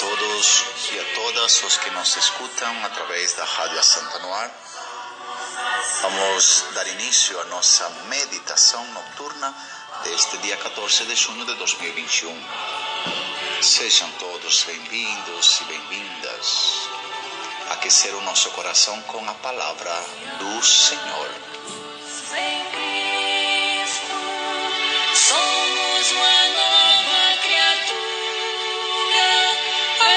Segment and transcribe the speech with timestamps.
[0.00, 4.50] todos e a todas os que nos escutam através da Rádio Santa Noar.
[6.00, 9.54] Vamos dar início à nossa meditação noturna
[10.02, 12.34] deste dia 14 de junho de 2021.
[13.60, 16.88] Sejam todos bem-vindos e bem-vindas.
[17.72, 20.04] Aquecer o nosso coração com a palavra
[20.38, 21.49] do Senhor.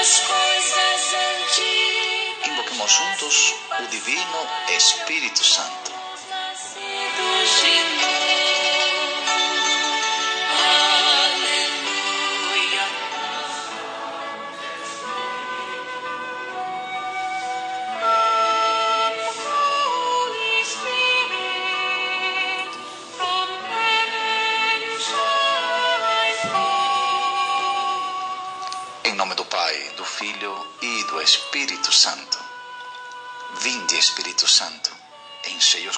[0.04, 5.92] As coisas antigas Invoquemos juntos o Divino Espírito Santo.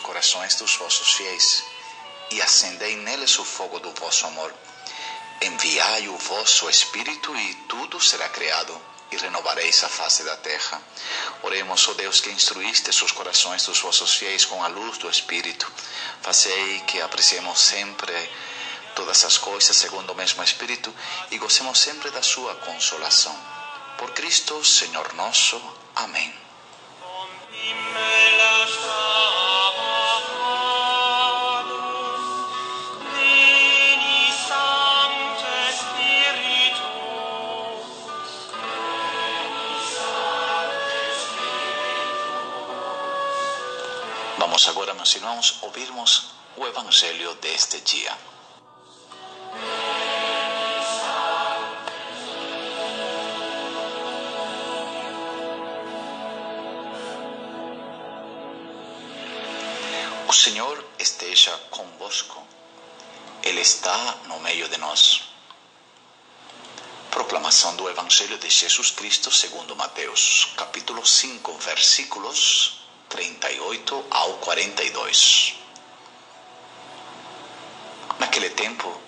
[0.07, 1.65] Corações dos vossos fiéis
[2.31, 4.55] e acendei neles o fogo do vosso amor.
[5.43, 10.81] Enviai o vosso Espírito e tudo será criado e renovareis a face da terra.
[11.43, 15.71] Oremos, ó Deus, que instruíste os corações dos vossos fiéis com a luz do Espírito.
[16.23, 18.15] Fazei que apreciemos sempre
[18.95, 20.95] todas as coisas segundo o mesmo Espírito
[21.31, 23.37] e gocemos sempre da sua consolação.
[23.99, 25.61] Por Cristo, Senhor nosso.
[25.97, 26.33] Amém.
[44.57, 48.17] Vamos agora, meus irmãos, ouvirmos o Evangelho deste dia.
[60.27, 62.43] O Senhor esteja convosco.
[63.43, 65.25] Ele está no meio de nós.
[67.11, 72.76] Proclamação do Evangelho de Jesus Cristo segundo Mateus, capítulo 5, versículos
[73.09, 75.55] 38 ao 42.
[78.19, 79.01] Naquele tempo,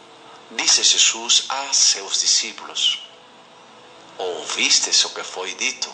[0.51, 3.01] disse Jesus a seus discípulos:
[4.19, 5.93] Ouvistes o que foi dito,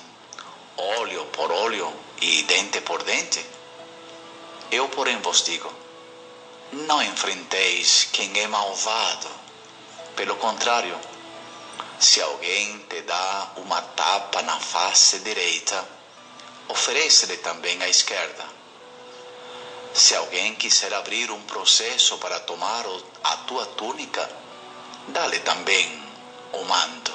[0.76, 3.44] óleo por óleo e dente por dente?
[4.70, 5.72] Eu, porém, vos digo:
[6.72, 9.28] não enfrenteis quem é malvado.
[10.16, 10.98] Pelo contrário,
[12.00, 15.93] se alguém te dá uma tapa na face direita,
[16.68, 18.44] oferece-lhe também a esquerda.
[19.92, 22.84] Se alguém quiser abrir um processo para tomar
[23.22, 24.28] a tua túnica,
[25.08, 26.02] dá-lhe também
[26.52, 27.12] o manto.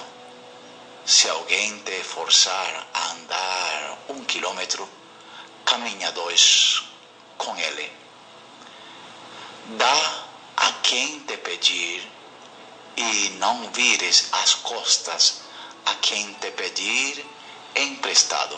[1.06, 4.88] Se alguém te forçar a andar um quilômetro,
[5.66, 6.84] caminha dois
[7.38, 7.92] com ele.
[9.78, 10.24] Dá
[10.58, 12.08] a quem te pedir
[12.96, 15.42] e não vires as costas
[15.86, 17.26] a quem te pedir
[17.76, 18.58] emprestado.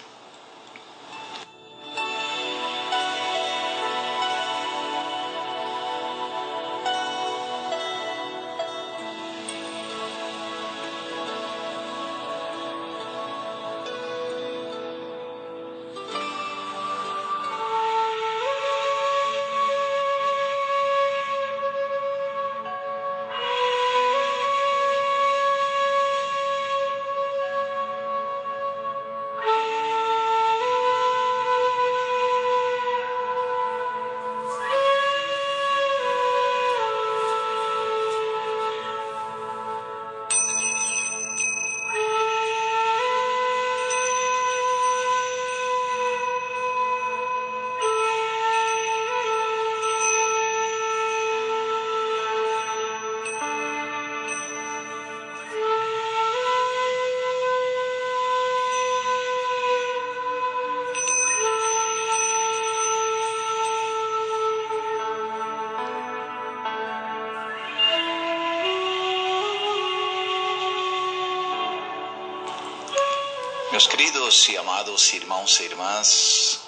[73.81, 76.59] Meus queridos e amados irmãos e irmãs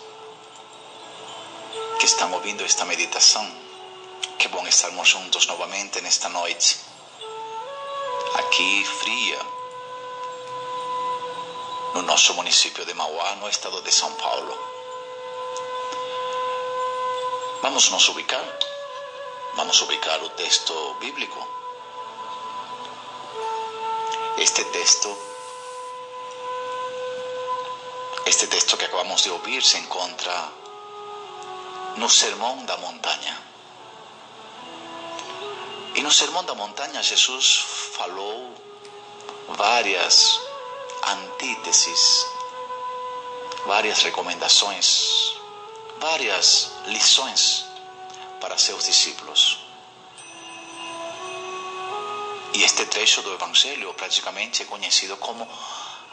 [2.00, 3.46] que estão ouvindo esta meditação,
[4.40, 6.80] que bom estarmos juntos novamente nesta noite,
[8.34, 9.40] aqui fria,
[11.94, 14.58] no nosso município de Mauá, no estado de São Paulo.
[17.62, 18.44] Vamos nos ubicar,
[19.54, 21.48] vamos ubicar o texto bíblico
[24.40, 25.16] este texto,
[28.34, 30.52] este texto que acabamos de ouvir, se encontra
[31.98, 33.40] no Sermão da Montanha.
[35.94, 37.64] E no Sermão da Montanha, Jesus
[37.96, 38.56] falou
[39.50, 40.40] várias
[41.06, 42.26] antíteses,
[43.68, 45.38] várias recomendações,
[46.00, 47.66] várias lições
[48.42, 49.60] para seus discípulos.
[52.56, 55.48] E este trecho do Evangelho praticamente é conhecido como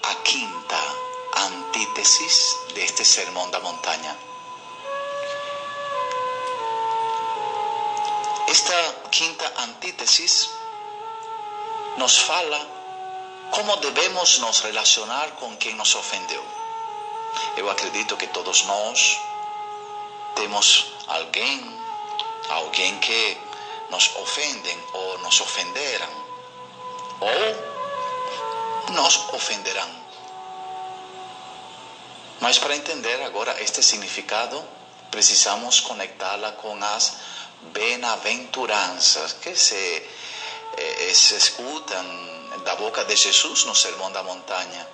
[0.03, 4.17] a quinta antítesis deste Sermão da Montanha.
[8.49, 10.51] Esta quinta antítesis
[11.97, 12.67] nos fala
[13.51, 16.45] como devemos nos relacionar com quem nos ofendeu.
[17.57, 19.21] Eu acredito que todos nós
[20.35, 21.81] temos alguém,
[22.49, 23.39] alguém que
[23.91, 26.09] nos ofendem ou nos ofenderam,
[27.21, 30.00] ou nos ofenderão.
[32.41, 34.65] Mas para entender agora este significado,
[35.11, 37.13] precisamos conectá-la com as
[37.73, 40.03] bem-aventuranças que se,
[40.77, 42.03] eh, se escutam
[42.65, 44.89] da boca de Jesus no Sermão da Montanha.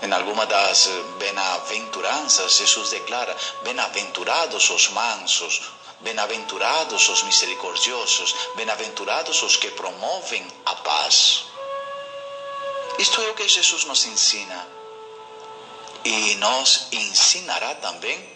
[0.00, 0.88] Em alguma das
[1.18, 5.60] bem-aventuranças, Jesus declara: Bem-aventurados os mansos,
[6.00, 11.44] bem-aventurados os misericordiosos, bem-aventurados os que promovem a paz.
[12.98, 14.71] Isto é o que Jesus nos ensina
[16.04, 18.28] e nos ensinará também,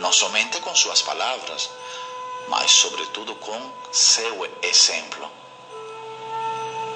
[0.00, 1.70] não somente com suas palavras,
[2.48, 5.30] mas sobretudo com seu exemplo.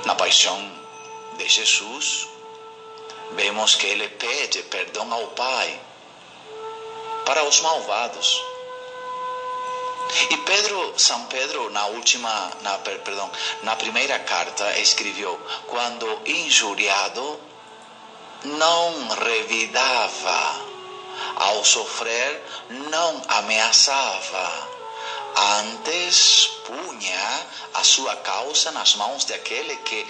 [0.04, 0.58] Na paixão
[1.36, 2.26] de Jesus,
[3.32, 5.80] vemos que ele pede perdão ao Pai
[7.24, 8.42] para os malvados.
[10.30, 13.30] E Pedro, São Pedro, na última, na, perdão,
[13.62, 17.40] na primeira carta, escreveu: quando injuriado,
[18.44, 20.70] não revidava,
[21.36, 24.70] ao sofrer, não ameaçava
[25.36, 30.06] antes punha a sua causa nas mãos daquele que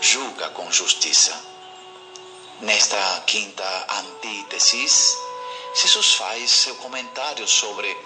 [0.00, 1.34] julga com justiça.
[2.60, 5.16] Nesta quinta antítesis,
[5.74, 7.96] Jesus faz seu comentário sobre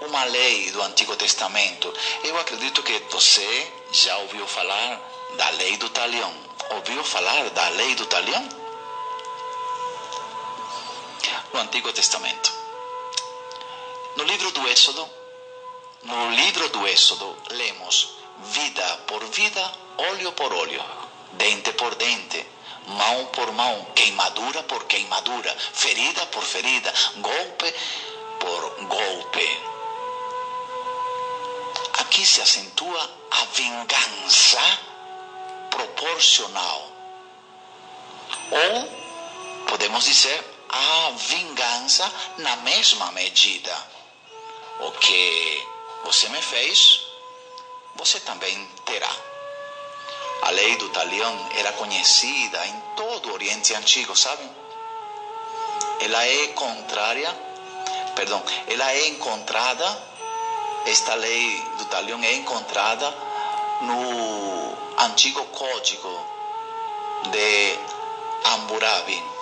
[0.00, 1.92] uma lei do Antigo Testamento.
[2.24, 5.00] Eu acredito que você já ouviu falar
[5.36, 6.34] da lei do talião.
[6.70, 8.65] Ouviu falar da lei do talião?
[11.56, 12.52] No Antigo Testamento.
[14.14, 15.08] No livro do Êxodo,
[16.02, 18.10] no livro do Êxodo, lemos
[18.40, 20.84] vida por vida, olho por olho,
[21.32, 22.46] dente por dente,
[22.88, 27.74] mão por mão, queimadura por queimadura, ferida por ferida, golpe
[28.38, 29.60] por golpe.
[32.00, 34.60] Aqui se acentua a vingança
[35.70, 36.92] proporcional.
[38.50, 43.74] Ou, podemos dizer, a vingança na mesma medida.
[44.80, 45.66] O que
[46.04, 47.00] você me fez,
[47.94, 49.10] você também terá.
[50.42, 54.48] A lei do talião era conhecida em todo o Oriente Antigo, sabe?
[56.00, 57.34] Ela é contrária,
[58.14, 60.02] perdão, ela é encontrada,
[60.84, 63.10] esta lei do talião é encontrada
[63.80, 66.26] no antigo código
[67.30, 67.78] de
[68.44, 69.35] Hammurabi.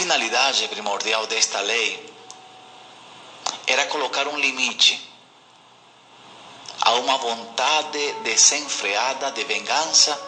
[0.00, 2.10] Finalidade primordial desta lei
[3.66, 4.98] era colocar um limite
[6.80, 10.18] a uma vontade desenfreada de vingança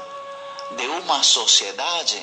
[0.77, 2.23] de uma sociedade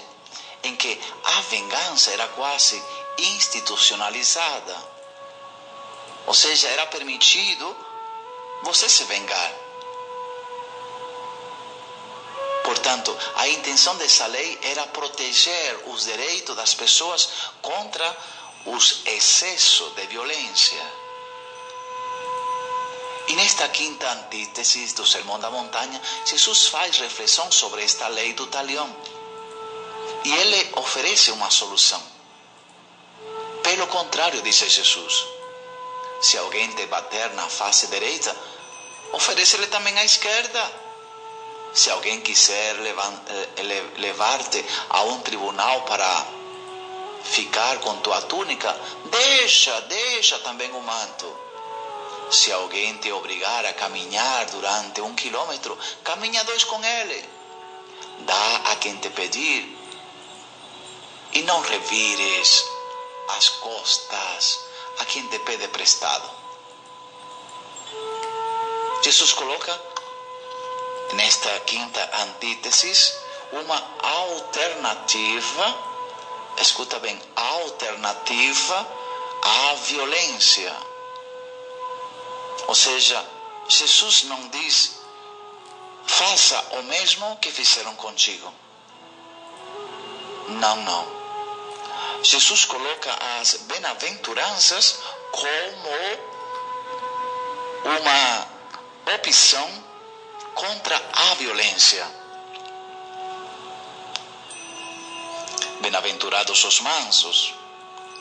[0.61, 2.79] em que a vingança era quase
[3.17, 4.77] institucionalizada.
[6.27, 7.75] Ou seja, era permitido
[8.61, 9.51] você se vingar.
[12.63, 17.29] Portanto, a intenção dessa lei era proteger os direitos das pessoas
[17.61, 18.17] contra
[18.65, 20.81] os excessos de violência.
[23.27, 28.47] E nesta quinta antítese do Sermão da Montanha, Jesus faz reflexão sobre esta lei do
[28.47, 28.89] talião.
[30.25, 32.01] E ele oferece uma solução.
[33.63, 35.27] Pelo contrário, disse Jesus,
[36.21, 38.35] se alguém te bater na face direita,
[39.13, 40.88] oferece-lhe também a esquerda.
[41.73, 42.75] Se alguém quiser
[43.97, 46.27] levar-te a um tribunal para
[47.23, 51.37] ficar com tua túnica, deixa, deixa também o manto.
[52.31, 57.29] Se alguém te obrigar a caminhar durante um quilômetro, caminha dois com ele.
[58.19, 59.77] Dá a quem te pedir
[61.33, 62.65] e não revires
[63.37, 64.59] as costas
[64.99, 66.29] a quem te pede prestado.
[69.01, 69.79] Jesus coloca
[71.13, 73.15] nesta quinta antítesis
[73.51, 75.77] uma alternativa,
[76.59, 78.87] escuta bem, alternativa
[79.41, 80.75] à violência.
[82.67, 83.25] Ou seja,
[83.67, 84.99] Jesus não diz
[86.05, 88.53] faça o mesmo que fizeram contigo.
[90.49, 91.19] Não, não.
[92.23, 94.99] Jesus coloca as bem-aventuranças
[95.31, 95.89] como
[97.85, 98.47] uma
[99.15, 99.88] opção
[100.53, 102.05] contra a violência.
[105.81, 107.53] Bem-aventurados os mansos,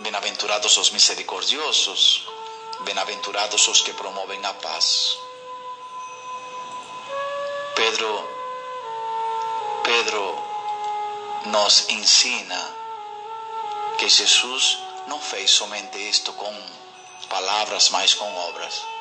[0.01, 2.27] bem-aventurados os misericordiosos,
[2.81, 5.19] bem-aventurados os que promovem a paz.
[7.75, 8.29] Pedro,
[9.85, 10.39] Pedro
[11.47, 12.77] nos ensina
[13.99, 16.55] que Jesus não fez somente isto com
[17.29, 18.98] palavras, mas com obras.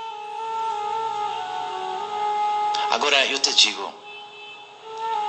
[2.89, 3.93] Agora eu te digo,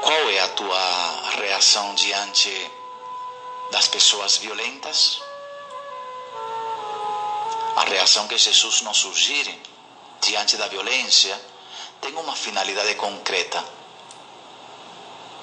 [0.01, 2.71] qual é a tua reação diante
[3.73, 5.21] das pessoas violentas?
[7.77, 9.61] A reação que Jesus nos sugere
[10.21, 11.41] diante da violência
[12.01, 13.65] tem uma finalidade concreta.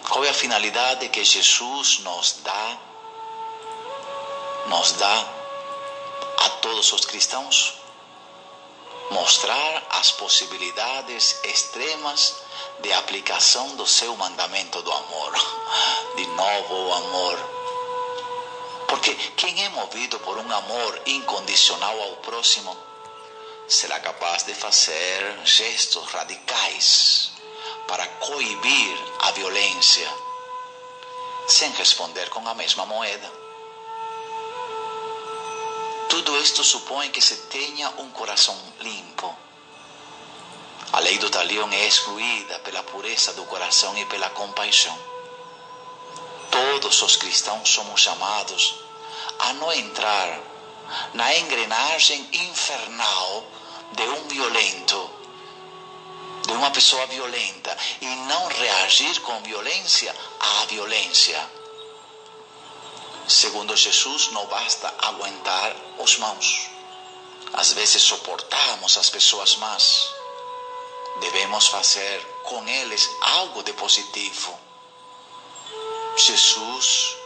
[0.07, 2.77] Qual é a finalidade que Jesus nos dá,
[4.67, 5.27] nos dá
[6.37, 7.84] a todos os cristãos?
[9.11, 12.35] Mostrar as possibilidades extremas
[12.79, 15.33] de aplicação do seu mandamento do amor.
[16.15, 17.39] De novo, o amor.
[18.87, 22.75] Porque quem é movido por um amor incondicional ao próximo
[23.67, 27.31] será capaz de fazer gestos radicais
[27.87, 30.11] para coibir a violência,
[31.47, 33.44] sem responder com a mesma moeda.
[36.25, 39.37] Tudo isto supõe que se tenha um coração limpo.
[40.91, 44.97] A lei do talião é excluída pela pureza do coração e pela compaixão.
[46.49, 48.73] Todos os cristãos somos chamados
[49.37, 50.39] a não entrar
[51.13, 53.45] na engrenagem infernal
[53.91, 55.09] de um violento,
[56.47, 61.54] de uma pessoa violenta, e não reagir com violência à violência.
[63.27, 66.69] Segundo Jesus, não basta aguentar os mãos.
[67.53, 70.09] Às vezes suportamos as pessoas más.
[71.19, 74.59] Devemos fazer com eles algo de positivo.
[76.17, 77.17] Jesus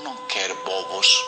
[0.00, 1.24] não quer bobos.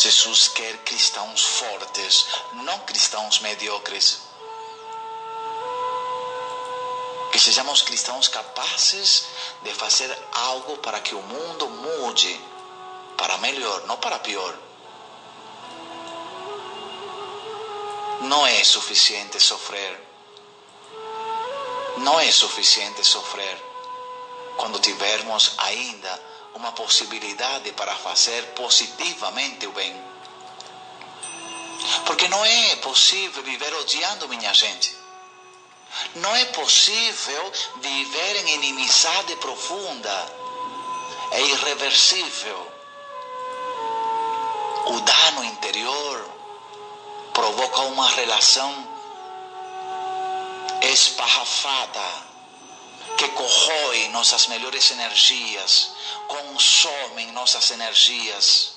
[0.00, 4.27] Jesus quer cristãos fortes, não cristãos mediocres.
[7.32, 9.26] Que sejamos cristãos capazes
[9.62, 12.40] de fazer algo para que o mundo mude
[13.16, 14.54] para melhor, não para pior.
[18.22, 20.08] Não é suficiente sofrer.
[21.98, 23.68] Não é suficiente sofrer
[24.56, 26.22] quando tivermos ainda
[26.54, 29.94] uma possibilidade para fazer positivamente o bem.
[32.06, 34.96] Porque não é possível viver odiando minha gente.
[36.16, 40.36] Não é possível viver em inimizade profunda.
[41.32, 42.72] É irreversível.
[44.86, 46.30] O dano interior
[47.32, 48.88] provoca uma relação
[50.82, 52.28] esparrafada
[53.16, 55.90] que corrói nossas melhores energias,
[56.28, 58.72] consomem nossas energias.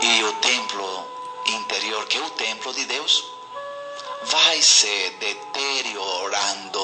[0.00, 1.10] E o templo
[1.46, 3.24] interior, que é o templo de Deus,
[4.22, 6.80] vai se deteriorando.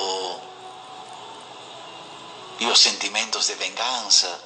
[2.59, 4.41] E os sentimentos de vingança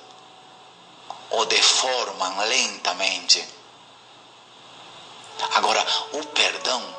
[1.31, 3.47] o deformam lentamente.
[5.55, 6.97] Agora, o perdão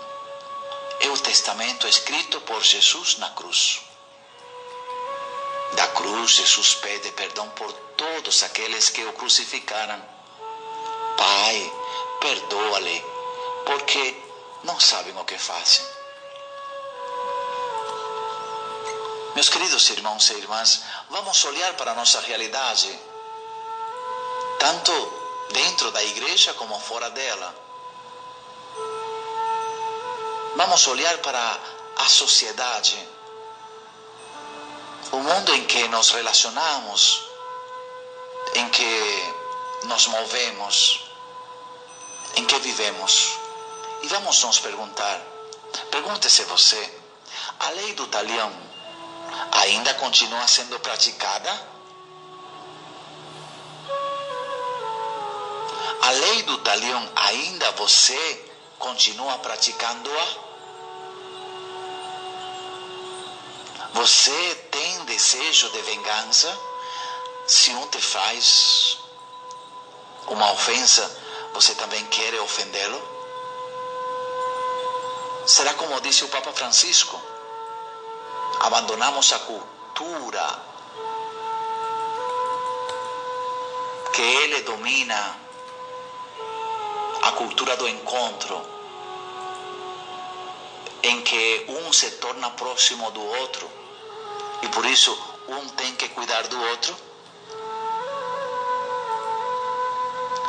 [1.01, 3.81] é o testamento escrito por Jesus na cruz.
[5.73, 10.01] Da cruz, Jesus pede perdão por todos aqueles que o crucificaram.
[11.17, 11.73] Pai,
[12.19, 13.05] perdoa-lhe,
[13.65, 14.30] porque
[14.63, 15.85] não sabem o que fazem.
[19.33, 22.99] Meus queridos irmãos e irmãs, vamos olhar para a nossa realidade,
[24.59, 24.91] tanto
[25.53, 27.55] dentro da igreja como fora dela.
[30.55, 31.59] Vamos olhar para
[31.95, 33.07] a sociedade,
[35.11, 37.25] o mundo em que nos relacionamos,
[38.55, 39.33] em que
[39.83, 41.09] nos movemos,
[42.35, 43.40] em que vivemos.
[44.03, 45.21] E vamos nos perguntar:
[45.89, 46.93] pergunte-se você,
[47.59, 48.51] a lei do talhão
[49.51, 51.71] ainda continua sendo praticada?
[56.01, 58.45] A lei do talhão ainda você
[58.79, 60.51] continua praticando-a?
[63.93, 66.57] Você tem desejo de vingança?
[67.45, 68.97] Se um te faz
[70.27, 71.19] uma ofensa,
[71.53, 73.10] você também quer ofendê-lo?
[75.51, 77.21] Será como disse o Papa Francisco?
[78.61, 80.63] Abandonamos a cultura
[84.13, 85.37] que ele domina,
[87.23, 88.65] a cultura do encontro,
[91.03, 93.69] em que um se torna próximo do outro
[94.61, 95.11] e por isso
[95.49, 96.95] um tem que cuidar do outro.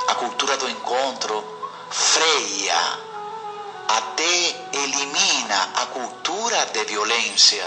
[0.07, 1.45] A cultura do encontro
[1.91, 3.12] freia,
[3.89, 7.67] até elimina a cultura de violência,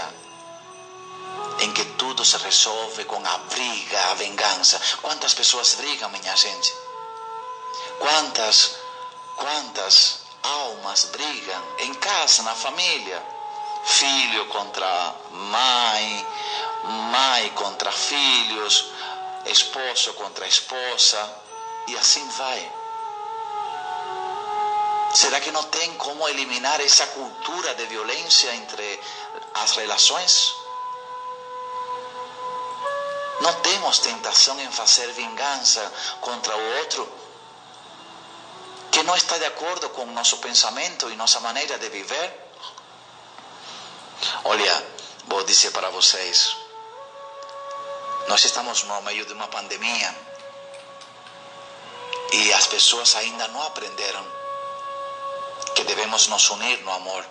[1.60, 4.80] em que tudo se resolve com a briga, a vingança.
[5.00, 6.74] Quantas pessoas brigam, minha gente?
[7.98, 8.76] Quantas,
[9.36, 13.22] quantas almas brigam em casa, na família?
[13.84, 16.26] Filho contra mãe,
[16.84, 18.86] mãe contra filhos,
[19.46, 21.34] esposo contra esposa,
[21.86, 22.72] e assim vai.
[25.16, 29.00] Será que não tem como eliminar essa cultura de violência entre
[29.54, 30.54] as relações?
[33.40, 37.10] Não temos tentação em fazer vingança contra o outro
[38.92, 42.28] que não está de acordo com nosso pensamento e nossa maneira de viver?
[44.44, 44.86] Olha,
[45.28, 46.54] vou dizer para vocês,
[48.28, 50.14] nós estamos no meio de uma pandemia
[52.34, 54.45] e as pessoas ainda não aprenderam
[55.76, 57.22] que devemos nos unir no amor.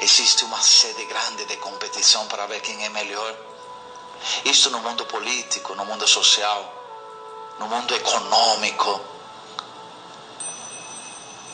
[0.00, 3.36] Existe uma sede grande de competição para ver quem é melhor.
[4.44, 6.62] Isto no mundo político, no mundo social,
[7.58, 9.00] no mundo econômico.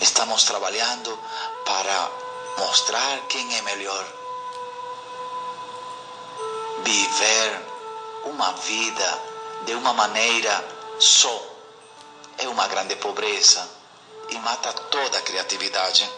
[0.01, 1.19] Estamos trabalhando
[1.65, 2.11] para
[2.59, 4.07] mostrar quem é melhor.
[6.85, 7.63] Viver
[8.27, 9.23] uma vida
[9.65, 10.63] de uma maneira
[10.99, 11.43] só
[12.37, 13.80] é uma grande pobreza
[14.31, 16.09] e mata toda a criatividade.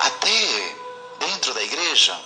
[0.00, 0.76] Até
[1.18, 2.18] dentro da igreja,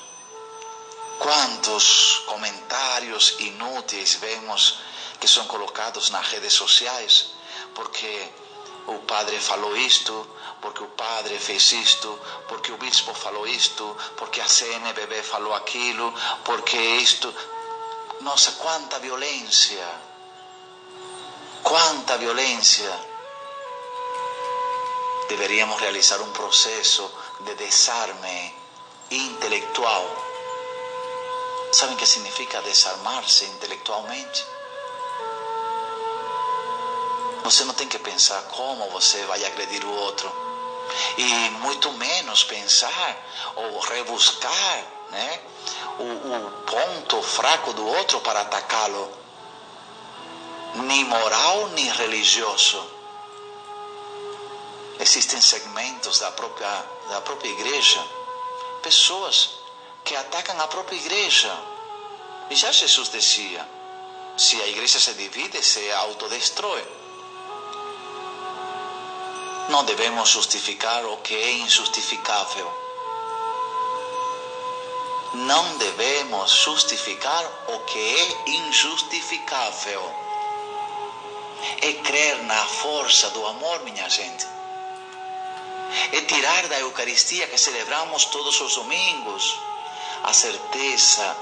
[1.18, 4.78] quantos comentários inúteis vemos
[5.20, 7.30] que são colocados nas redes sociais,
[7.74, 8.28] porque
[8.86, 10.26] o padre falou isto,
[10.60, 16.12] porque o padre fez isto, porque o bispo falou isto, porque a CNBB falou aquilo,
[16.44, 17.34] porque isto.
[18.20, 19.86] Nossa, quanta violência!
[21.62, 23.13] Quanta violência!
[25.28, 27.10] Deveríamos realizar um processo
[27.40, 28.54] de desarme
[29.10, 30.06] intelectual.
[31.72, 34.46] Sabem o que significa desarmar-se intelectualmente?
[37.42, 40.32] Você não tem que pensar como você vai agredir o outro.
[41.18, 43.16] E muito menos pensar
[43.56, 45.40] ou rebuscar né,
[45.98, 49.12] o, o ponto fraco do outro para atacá-lo.
[50.74, 52.93] Nem moral, nem religioso.
[55.00, 58.02] Existem segmentos da própria, da própria igreja,
[58.82, 59.50] pessoas
[60.04, 61.52] que atacam a própria igreja.
[62.50, 63.66] E já Jesus dizia:
[64.36, 66.86] se a igreja se divide, se autodestrói.
[69.68, 72.70] Não devemos justificar o que é injustificável.
[75.34, 80.14] Não devemos justificar o que é injustificável.
[81.80, 84.53] É crer na força do amor, minha gente.
[86.12, 89.58] É tirar da Eucaristia que celebramos todos os domingos
[90.22, 91.36] a certeza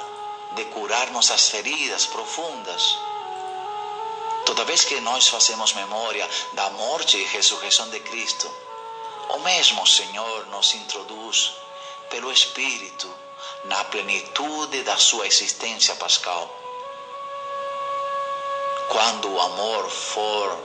[0.53, 2.99] de curar nossas feridas profundas.
[4.45, 8.53] Toda vez que nós fazemos memória da morte e ressurreição de Cristo,
[9.31, 11.53] o mesmo Senhor nos introduz
[12.11, 13.09] pelo Espírito
[13.65, 16.51] na plenitude da sua existência pascal.
[18.88, 20.59] Quando o amor for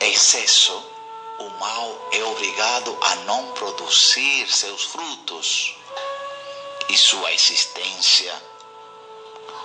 [0.00, 0.89] excesso,
[1.40, 5.74] o mal é obrigado a não produzir seus frutos
[6.90, 8.34] e sua existência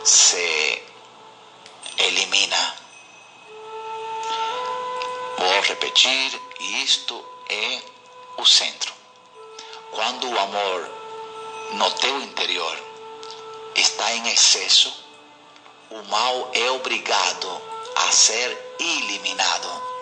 [0.06, 0.82] se
[1.98, 2.76] elimina.
[5.38, 7.82] Vou repetir, e isto é
[8.38, 8.94] o centro.
[9.92, 10.92] Quando o amor
[11.74, 12.80] no teu interior
[13.76, 14.94] está em excesso,
[15.90, 17.62] o mal é obrigado
[17.96, 19.95] a ser eliminado.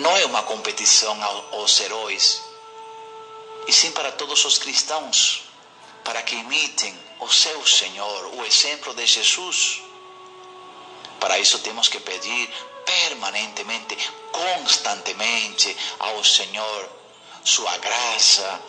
[0.00, 1.16] Não é uma competição
[1.52, 2.42] aos heróis,
[3.66, 5.42] e sim para todos os cristãos,
[6.02, 9.82] para que imitem o seu Senhor, o exemplo de Jesus.
[11.20, 12.50] Para isso temos que pedir
[12.84, 13.94] permanentemente,
[14.32, 16.90] constantemente ao Senhor
[17.44, 18.62] sua graça,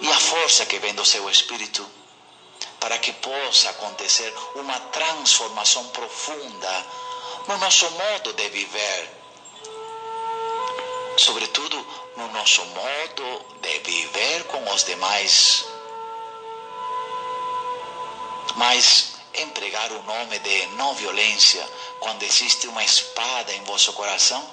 [0.00, 1.86] e a força que vem do seu espírito
[2.80, 6.86] para que possa acontecer uma transformação profunda
[7.48, 9.15] no nosso modo de viver,
[11.16, 15.64] sobretudo no nosso modo de viver com os demais.
[18.56, 21.66] Mas empregar o nome de não violência
[22.00, 24.48] quando existe uma espada em vosso coração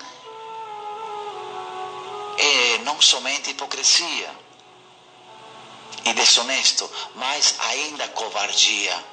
[2.38, 4.44] é não somente hipocrisia
[6.06, 9.06] e desonesto, mas ainda covardia.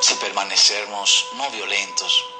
[0.00, 2.31] Se permanecermos não violentos,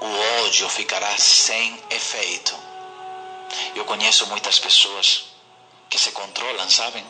[0.00, 2.56] o ódio ficará sem efeito.
[3.74, 5.24] Eu conheço muitas pessoas
[5.88, 7.04] que se controlam, sabem?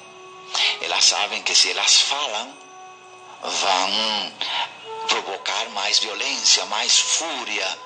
[0.81, 2.57] Elas sabem que se elas falam,
[3.43, 4.33] vão
[5.09, 7.79] provocar mais violência, mais fúria,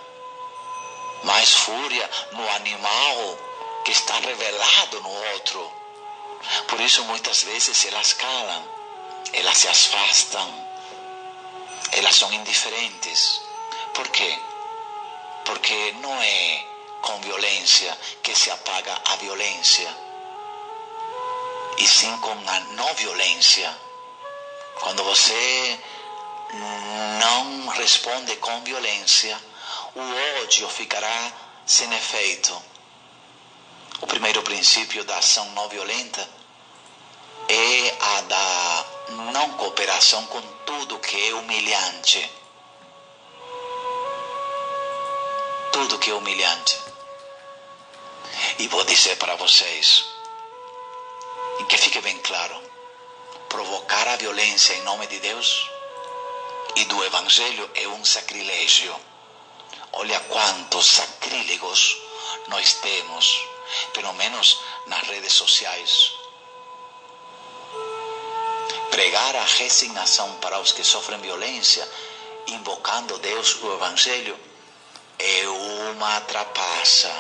[1.24, 3.38] mais fúria no animal
[3.84, 5.72] que está revelado no outro.
[6.68, 8.64] Por isso, muitas vezes elas calam,
[9.32, 10.68] elas se afastam,
[11.92, 13.40] elas são indiferentes.
[13.94, 14.38] Por quê?
[15.44, 16.66] Porque não é
[17.02, 19.88] com violência que se apaga a violência,
[21.78, 23.74] e sim com a não violência.
[24.80, 25.78] Quando você
[27.18, 29.38] não responde com violência,
[29.94, 31.32] o ódio ficará
[31.66, 32.62] sem efeito.
[34.00, 36.28] O primeiro princípio da ação não violenta
[37.48, 38.86] é a da
[39.32, 42.39] não cooperação com tudo que é humilhante.
[45.80, 46.78] Tudo que é humilhante.
[48.58, 50.04] E vou dizer para vocês,
[51.58, 52.60] e que fique bem claro,
[53.48, 55.70] provocar a violência em nome de Deus
[56.76, 58.94] e do Evangelho é um sacrilégio.
[59.92, 61.96] Olha quantos sacrílegos
[62.48, 63.42] nós temos,
[63.94, 66.12] pelo menos nas redes sociais.
[68.90, 71.90] Pregar a resignação para os que sofrem violência,
[72.48, 74.49] invocando Deus o Evangelho,
[75.20, 77.12] é uma trapaça.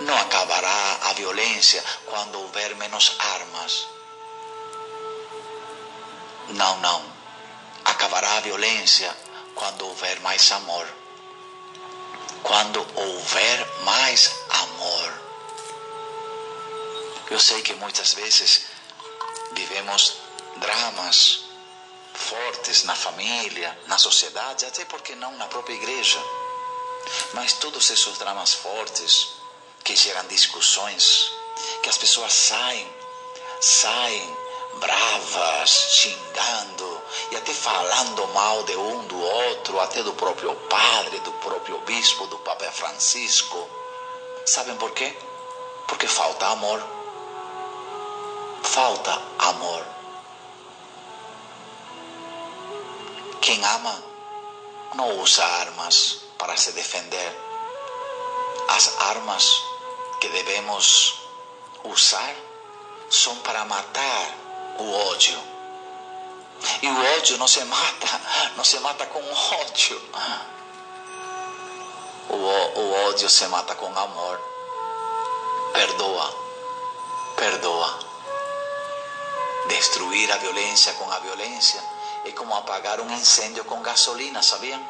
[0.00, 3.88] Não acabará a violência quando houver menos armas.
[6.50, 7.02] Não, não.
[7.84, 9.14] Acabará a violência
[9.54, 10.86] quando houver mais amor.
[12.44, 15.20] Quando houver mais amor.
[17.30, 18.66] Eu sei que muitas vezes
[19.52, 20.16] vivemos
[20.56, 21.49] dramas
[22.20, 26.18] fortes na família, na sociedade, até porque não na própria igreja.
[27.32, 29.32] Mas todos esses dramas fortes
[29.82, 31.32] que geram discussões,
[31.82, 32.86] que as pessoas saem,
[33.60, 34.36] saem
[34.78, 37.02] bravas, xingando
[37.32, 42.26] e até falando mal de um do outro, até do próprio padre, do próprio bispo,
[42.26, 43.68] do Papa Francisco.
[44.46, 45.16] Sabem por quê?
[45.88, 46.82] Porque falta amor.
[48.62, 49.89] Falta amor.
[53.40, 54.02] Quem ama
[54.94, 57.40] não usa armas para se defender.
[58.68, 59.64] As armas
[60.20, 61.20] que devemos
[61.84, 62.34] usar
[63.08, 64.34] são para matar
[64.78, 65.40] o ódio.
[66.82, 68.20] E o ódio não se mata,
[68.56, 70.02] não se mata com ódio.
[72.28, 74.38] O, o ódio se mata com amor.
[75.72, 76.34] Perdoa,
[77.36, 77.98] perdoa.
[79.68, 84.80] Destruir a violência com a violência é como apagar um incêndio com gasolina, sabiam?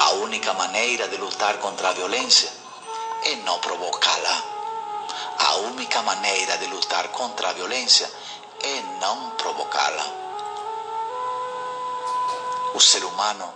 [0.00, 2.52] A única maneira de lutar contra a violência
[3.24, 4.42] é não provocá-la.
[5.38, 8.10] A única maneira de lutar contra a violência
[8.62, 10.06] é não provocá-la.
[12.74, 13.54] O ser humano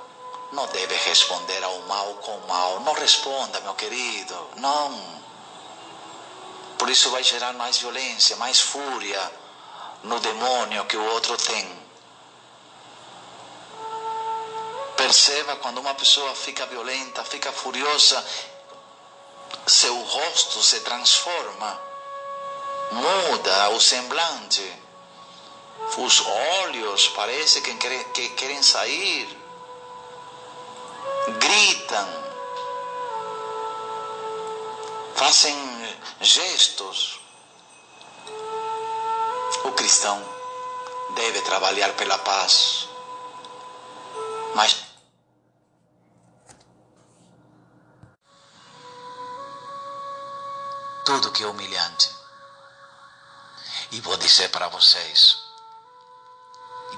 [0.53, 2.81] não deve responder ao mal com mal.
[2.81, 4.49] Não responda, meu querido.
[4.57, 5.19] Não.
[6.79, 9.33] Por isso vai gerar mais violência, mais fúria
[10.05, 11.88] no demônio que o outro tem.
[15.09, 18.23] Perceba quando uma pessoa fica violenta, fica furiosa,
[19.67, 21.81] seu rosto se transforma,
[22.93, 24.71] muda o semblante,
[25.97, 26.21] os
[26.61, 29.27] olhos parece que querem, que querem sair,
[31.39, 32.09] gritam,
[35.15, 35.57] fazem
[36.21, 37.19] gestos.
[39.65, 40.23] O cristão
[41.15, 42.87] deve trabalhar pela paz,
[44.55, 44.88] mas
[51.09, 52.11] tudo que é humilhante.
[53.93, 55.39] E vou dizer para vocês,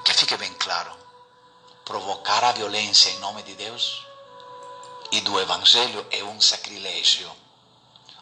[0.03, 0.91] que fique bem claro,
[1.85, 4.05] provocar a violência em nome de Deus
[5.13, 7.31] e do Evangelho é um sacrilégio.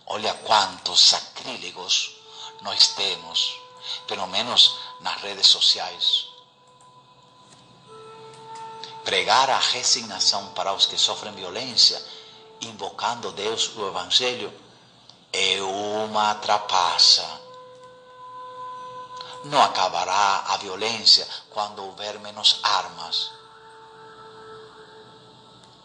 [0.05, 2.15] Olha quantos sacrílegos
[2.61, 3.59] nós temos,
[4.05, 6.27] pelo menos nas redes sociais.
[9.03, 11.99] Pregar a resignação para os que sofrem violência,
[12.61, 14.68] invocando Deus, o Evangelho,
[15.31, 17.23] é uma trapaça.
[19.45, 23.31] Não acabará a violência quando houver menos armas.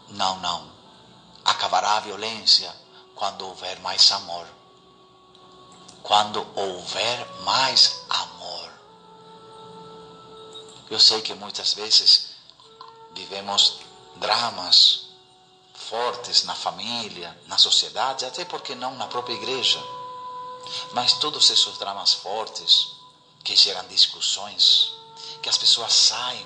[0.09, 0.71] Não, não.
[1.43, 2.73] Acabará a violência
[3.15, 4.47] quando houver mais amor.
[6.03, 8.71] Quando houver mais amor.
[10.89, 12.31] Eu sei que muitas vezes
[13.13, 13.79] vivemos
[14.17, 15.04] dramas
[15.89, 19.81] fortes na família, na sociedade, até porque não na própria igreja.
[20.93, 22.87] Mas todos esses dramas fortes
[23.43, 24.91] que geram discussões,
[25.41, 26.45] que as pessoas saem,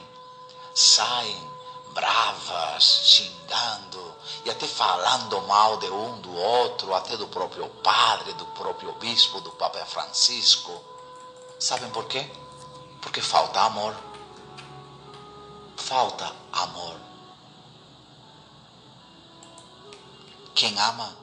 [0.75, 1.49] saem
[1.93, 8.45] bravas, xingando e até falando mal de um do outro, até do próprio padre, do
[8.47, 10.71] próprio bispo, do Papa Francisco.
[11.59, 12.29] Sabem por quê?
[13.01, 13.95] Porque falta amor.
[15.77, 17.08] Falta amor.
[20.59, 21.15] Quem ama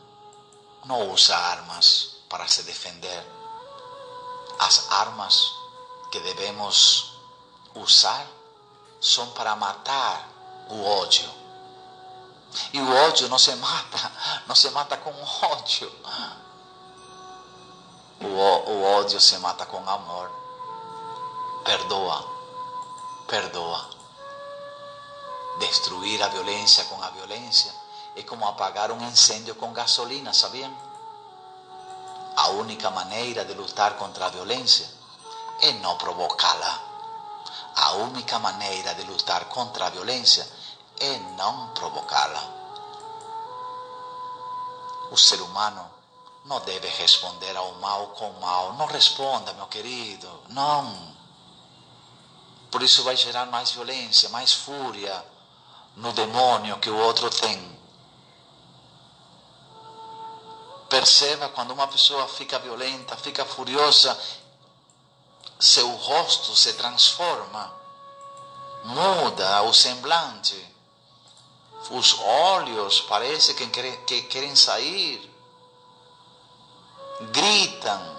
[0.86, 3.22] não usa armas para se defender.
[4.58, 5.52] As armas
[6.10, 7.12] que devemos
[7.74, 8.26] usar
[8.98, 10.26] são para matar
[10.70, 11.30] o ódio.
[12.72, 14.10] E o ódio não se mata,
[14.46, 15.12] não se mata com
[15.44, 15.92] ódio.
[18.22, 20.30] O, o ódio se mata com amor.
[21.62, 22.26] Perdoa,
[23.28, 23.90] perdoa.
[25.58, 27.85] Destruir a violência com a violência
[28.16, 30.74] é como apagar um incêndio com gasolina, sabiam?
[32.36, 34.88] A única maneira de lutar contra a violência
[35.60, 36.82] é não provocá-la.
[37.76, 40.46] A única maneira de lutar contra a violência
[40.98, 42.42] é não provocá-la.
[45.10, 45.90] O ser humano
[46.46, 48.74] não deve responder ao mal com mal.
[48.74, 50.28] Não responda, meu querido.
[50.48, 51.14] Não.
[52.70, 55.24] Por isso vai gerar mais violência, mais fúria
[55.96, 57.75] no demônio que o outro tem.
[60.88, 64.18] Perceba quando uma pessoa fica violenta, fica furiosa,
[65.58, 67.74] seu rosto se transforma,
[68.84, 70.74] muda o semblante,
[71.90, 75.32] os olhos parece que querem, que querem sair,
[77.32, 78.16] gritam,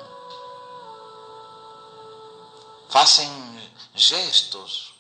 [2.90, 4.94] fazem gestos.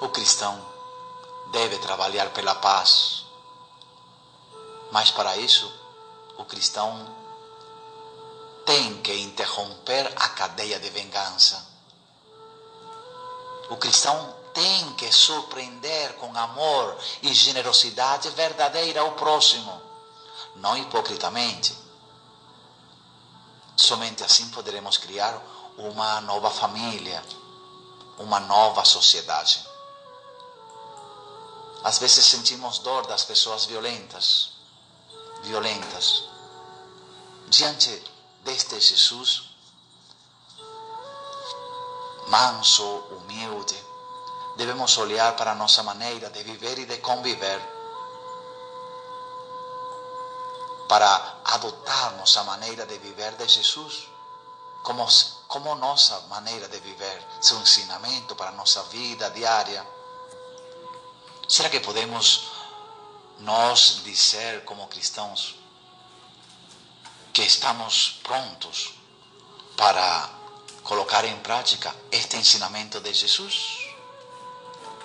[0.00, 0.66] O cristão
[1.52, 3.24] deve trabalhar pela paz,
[4.90, 5.72] mas para isso
[6.36, 7.20] o cristão
[8.64, 11.66] tem que interromper a cadeia de vingança.
[13.68, 19.80] O cristão tem que surpreender com amor e generosidade verdadeira ao próximo,
[20.56, 21.76] não hipocritamente.
[23.76, 25.40] Somente assim poderemos criar
[25.78, 27.24] uma nova família,
[28.18, 29.64] uma nova sociedade.
[31.82, 34.49] Às vezes sentimos dor das pessoas violentas,
[35.42, 36.24] violentas.
[37.48, 38.04] Diante
[38.44, 39.50] deste Jesus,
[42.28, 43.76] manso, humilde,
[44.56, 47.60] devemos olhar para a nossa maneira de viver e de conviver,
[50.88, 54.08] para adotarmos a maneira de viver de Jesus
[54.82, 55.06] como,
[55.46, 59.86] como nossa maneira de viver, seu ensinamento para a nossa vida diária.
[61.48, 62.50] Será que podemos
[63.40, 65.54] nós dizer como cristãos
[67.32, 68.94] que estamos prontos
[69.76, 70.30] para
[70.82, 73.88] colocar em prática este ensinamento de Jesus?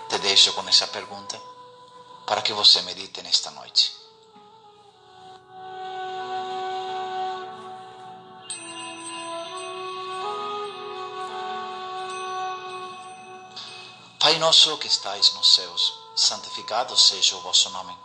[0.09, 1.41] Te deixo com essa pergunta
[2.25, 3.93] para que você medite nesta noite.
[14.19, 18.04] Pai nosso que estais nos céus, santificado seja o vosso nome.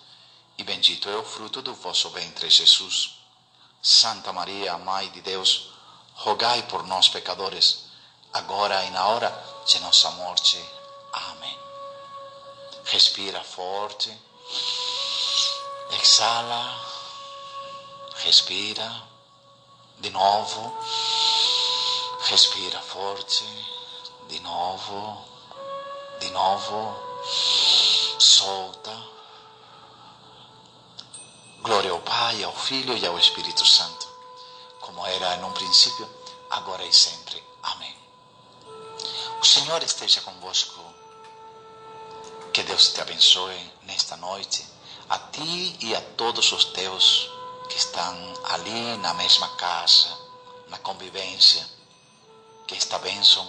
[0.61, 3.15] e bendito é o fruto do vosso ventre, Jesus.
[3.81, 5.71] Santa Maria, Mãe de Deus,
[6.13, 7.85] rogai por nós, pecadores,
[8.31, 10.63] agora e na hora de nossa morte.
[11.11, 11.57] Amém.
[12.85, 14.15] Respira forte,
[15.99, 16.79] exala,
[18.17, 19.09] respira.
[19.97, 20.77] De novo,
[22.25, 23.43] respira forte.
[24.27, 25.25] De novo,
[26.19, 26.95] de novo,
[28.19, 29.20] solta.
[31.63, 34.09] Glória ao Pai, ao Filho e ao Espírito Santo,
[34.79, 36.09] como era no princípio,
[36.49, 37.41] agora e sempre.
[37.61, 37.95] Amém.
[39.39, 40.83] O Senhor esteja convosco.
[42.51, 44.65] Que Deus te abençoe nesta noite,
[45.07, 47.29] a ti e a todos os teus
[47.69, 50.17] que estão ali na mesma casa,
[50.67, 51.63] na convivência.
[52.65, 53.45] Que esta bênção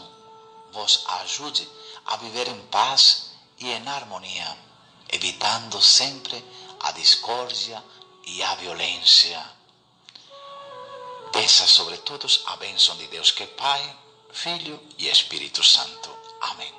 [0.70, 1.66] vos ajude
[2.04, 4.58] a viver em paz e em harmonia,
[5.10, 6.44] evitando sempre
[6.78, 7.82] a discórdia
[8.24, 9.44] e a violência.
[11.32, 13.96] Peça sobre todos a bênção de Deus que é Pai,
[14.32, 16.10] Filho e Espírito Santo.
[16.40, 16.72] Amém.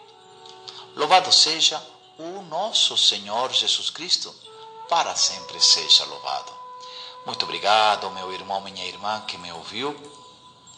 [0.96, 1.82] Louvado seja
[2.18, 4.34] o nosso Senhor Jesus Cristo,
[4.88, 6.54] para sempre seja louvado.
[7.26, 9.96] Muito obrigado, meu irmão, minha irmã que me ouviu.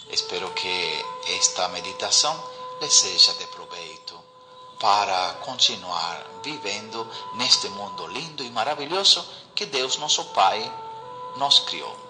[0.09, 2.41] Espero que esta meditação
[2.79, 4.23] lhe seja de proveito
[4.79, 9.25] para continuar vivendo neste mundo lindo e maravilhoso
[9.55, 10.69] que Deus, nosso Pai,
[11.37, 12.04] nos criou.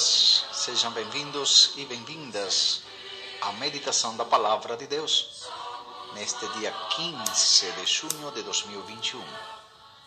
[0.00, 0.44] Todas.
[0.52, 2.82] Sejam bem-vindos e bem-vindas
[3.42, 5.46] à meditação da Palavra de Deus
[6.14, 9.22] neste dia 15 de junho de 2021.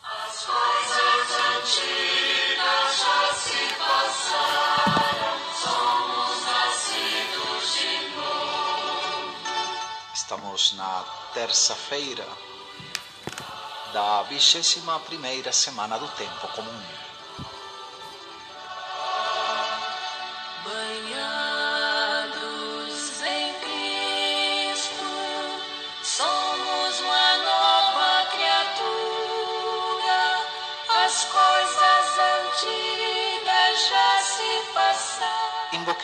[0.04, 5.38] As coisas antigas já se passaram.
[5.62, 9.36] Somos nascidos de novo.
[10.14, 12.28] Estamos na terça-feira
[13.94, 17.13] da vigésima primeira semana do tempo comum.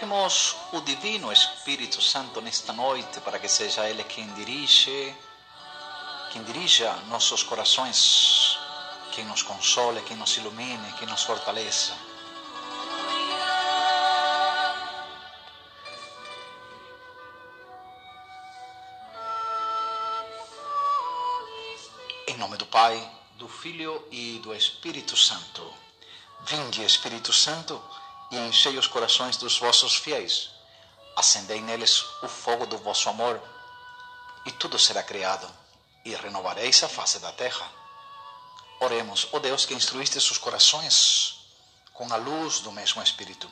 [0.01, 5.13] Invoquemos o Divino Espírito Santo nesta noite para que seja Ele quem dirige,
[6.31, 8.57] quem dirija nossos corações,
[9.11, 11.93] quem nos console, quem nos ilumine, quem nos fortaleça.
[22.25, 25.73] Em nome do Pai, do Filho e do Espírito Santo.
[26.45, 27.83] Vinde, Espírito Santo,
[28.31, 30.49] e enchei os corações dos vossos fiéis.
[31.15, 33.41] Acendei neles o fogo do vosso amor,
[34.45, 35.49] e tudo será criado,
[36.05, 37.69] e renovareis a face da terra.
[38.79, 41.39] Oremos, ó Deus que instruíste os corações
[41.93, 43.51] com a luz do mesmo Espírito.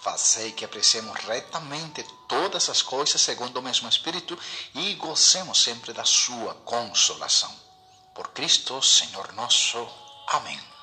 [0.00, 4.38] Fazei que apreciemos retamente todas as coisas segundo o mesmo Espírito
[4.72, 7.52] e gocemos sempre da sua consolação.
[8.14, 9.88] Por Cristo, Senhor nosso.
[10.28, 10.75] Amém.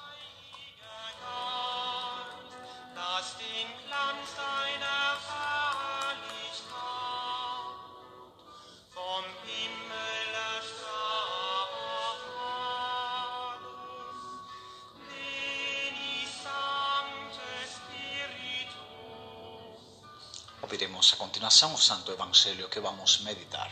[21.11, 23.69] A continuação o Santo Evangelho que vamos meditar.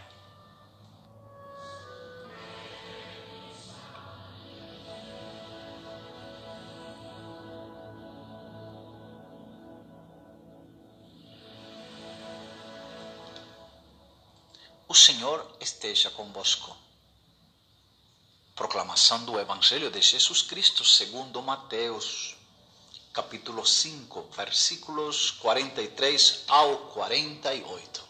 [14.89, 16.75] O Senhor esteja convosco.
[18.53, 22.35] Proclamação do Evangelho de Jesus Cristo segundo Mateus,
[23.13, 28.07] capítulo 5, versículos 43 ao 48.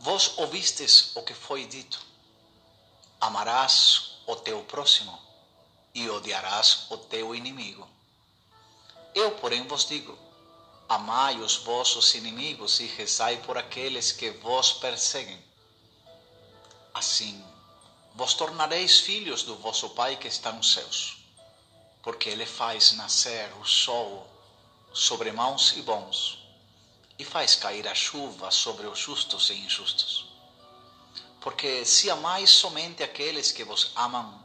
[0.00, 2.00] Vós ouvistes o que foi dito:
[3.20, 5.18] Amarás o teu próximo
[5.94, 7.86] e odiarás o teu inimigo.
[9.14, 10.16] Eu, porém, vos digo:
[10.88, 15.38] amai os vossos inimigos e rezai por aqueles que vos perseguem.
[16.94, 17.44] Assim,
[18.14, 21.17] vos tornareis filhos do vosso Pai que está nos céus,
[22.02, 24.26] porque Ele faz nascer o sol
[24.92, 26.38] sobre maus e bons,
[27.18, 30.26] e faz cair a chuva sobre os justos e injustos.
[31.40, 34.42] Porque se amais somente aqueles que vos amam,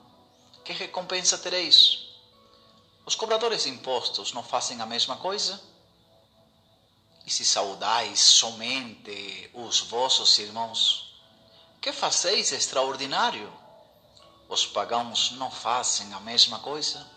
[0.64, 2.00] que recompensa tereis?
[3.06, 5.62] Os cobradores de impostos não fazem a mesma coisa?
[7.26, 11.14] E se saudais somente os vossos irmãos,
[11.82, 13.52] que fazeis extraordinário?
[14.48, 17.13] Os pagãos não fazem a mesma coisa?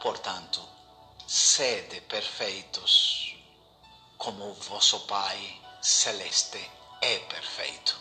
[0.00, 0.60] Portanto,
[1.26, 3.34] sede perfeitos,
[4.16, 6.70] como o vosso Pai celeste
[7.00, 7.98] é perfeito.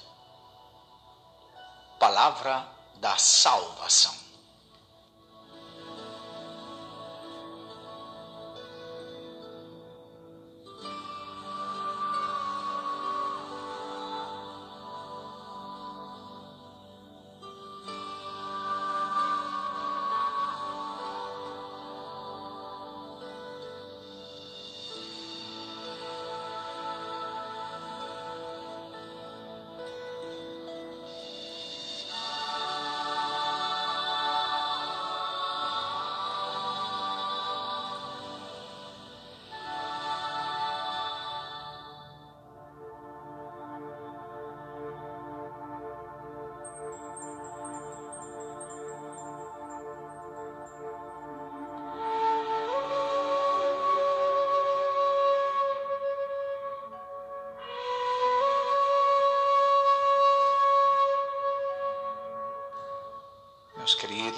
[1.99, 4.26] Palavra da salvação.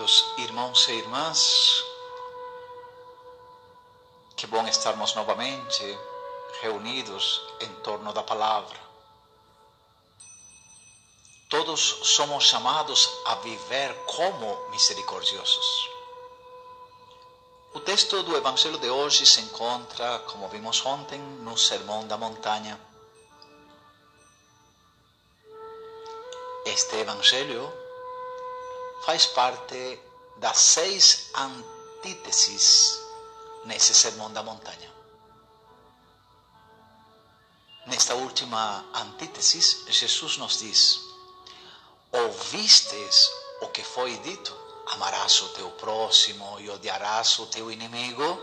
[0.10, 1.84] Queridos irmãos e irmãs,
[4.36, 6.00] que bom estarmos novamente
[6.62, 8.80] reunidos em torno da palavra.
[11.48, 15.90] Todos somos chamados a viver como misericordiosos.
[17.74, 22.80] O texto do Evangelho de hoje se encontra, como vimos ontem, no Sermão da Montanha.
[26.66, 27.79] Este Evangelho
[29.06, 30.00] faz parte
[30.38, 33.00] das seis antíteses
[33.66, 34.90] nesse Sermão da Montanha.
[37.86, 39.60] Nesta última antítese,
[39.92, 41.00] Jesus nos diz:
[42.12, 43.30] Ouvistes
[43.62, 44.56] o que foi dito?
[44.92, 48.40] Amarás o teu próximo e odiarás o teu inimigo?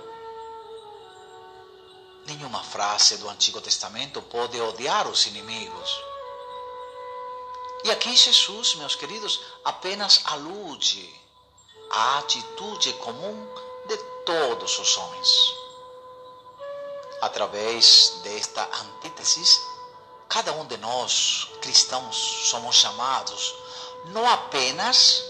[2.26, 6.15] Nenhuma frase do Antigo Testamento pode odiar os inimigos.
[7.86, 11.08] E aqui Jesus, meus queridos, apenas alude
[11.88, 13.46] à atitude comum
[13.86, 15.54] de todos os homens.
[17.20, 19.60] Através desta antítese,
[20.28, 22.16] cada um de nós, cristãos,
[22.50, 23.54] somos chamados
[24.06, 25.22] não apenas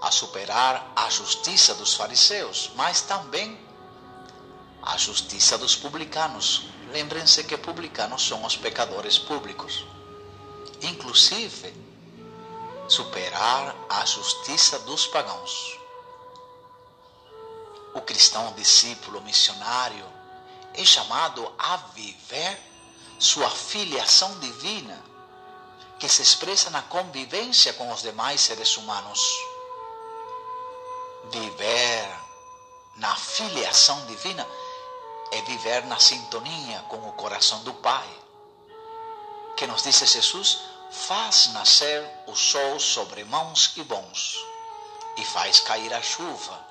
[0.00, 3.56] a superar a justiça dos fariseus, mas também
[4.82, 6.62] a justiça dos publicanos.
[6.90, 9.84] Lembrem-se que publicanos são os pecadores públicos.
[10.82, 11.81] Inclusive,
[12.88, 15.78] superar a justiça dos pagãos.
[17.94, 20.06] O cristão discípulo missionário
[20.74, 22.58] é chamado a viver
[23.18, 25.00] sua filiação divina,
[25.98, 29.20] que se expressa na convivência com os demais seres humanos.
[31.30, 32.18] Viver
[32.96, 34.46] na filiação divina
[35.30, 38.08] é viver na sintonia com o coração do Pai.
[39.56, 40.60] Que nos disse Jesus,
[40.92, 44.36] faz nascer o sol sobre mãos e bons,
[45.16, 46.66] e faz cair a chuva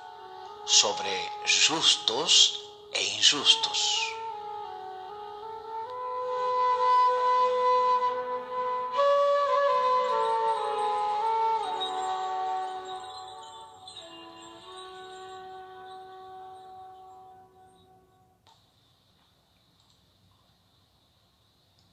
[0.66, 1.10] sobre
[1.44, 2.62] justos
[2.94, 4.12] e injustos.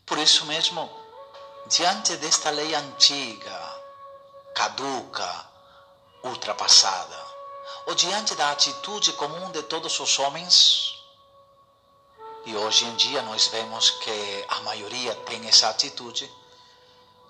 [0.05, 1.08] Por isso mesmo,
[1.69, 3.83] diante desta lei antiga,
[4.55, 5.47] caduca,
[6.25, 7.27] ultrapassada,
[7.87, 10.95] ou diante da atitude comum de todos os homens,
[12.47, 16.31] e hoje em dia nós vemos que a maioria tem essa atitude,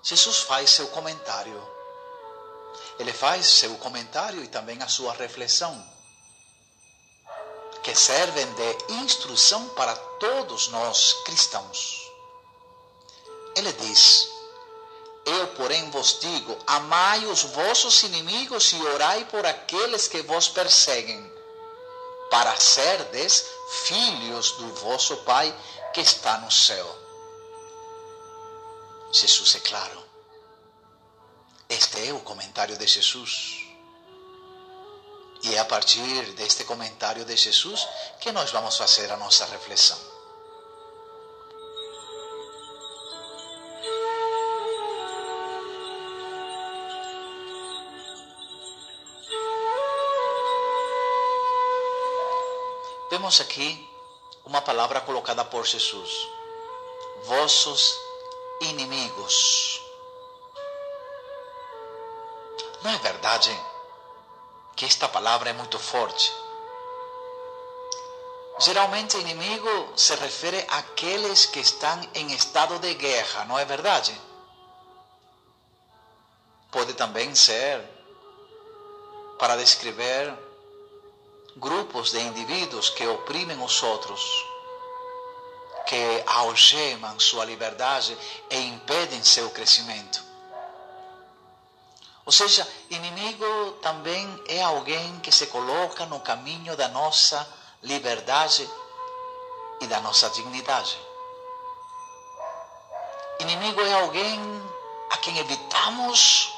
[0.01, 1.61] Jesus faz seu comentário.
[2.97, 5.85] Ele faz seu comentário e também a sua reflexão,
[7.83, 12.08] que servem de instrução para todos nós cristãos.
[13.55, 14.29] Ele diz:
[15.25, 21.39] Eu, porém, vos digo: amai os vossos inimigos e orai por aqueles que vos perseguem.
[22.29, 23.43] para serdes
[23.85, 25.51] filhos do vosso Pai
[25.93, 26.87] que está no céu.
[29.11, 30.03] Jesus é claro.
[31.67, 33.57] Este é o comentário de Jesus.
[35.41, 37.87] E é a partir deste comentário de Jesus
[38.19, 40.18] que nós vamos fazer a nossa reflexão.
[53.29, 53.87] Vemos aqui
[54.43, 56.27] uma palavra colocada por Jesus:
[57.25, 57.95] vossos
[58.61, 59.83] inimigos.
[62.81, 63.55] Não é verdade
[64.75, 66.33] que esta palavra é muito forte?
[68.61, 74.19] Geralmente, inimigo se refere àqueles que estão em estado de guerra, não é verdade?
[76.71, 77.79] Pode também ser
[79.37, 80.48] para descrever
[81.59, 84.21] grupos de indivíduos que oprimem os outros,
[85.85, 88.17] que algemam sua liberdade
[88.49, 90.23] e impedem seu crescimento.
[92.25, 97.47] Ou seja, inimigo também é alguém que se coloca no caminho da nossa
[97.81, 98.69] liberdade
[99.81, 100.97] e da nossa dignidade.
[103.39, 104.39] Inimigo é alguém
[105.09, 106.53] a quem evitamos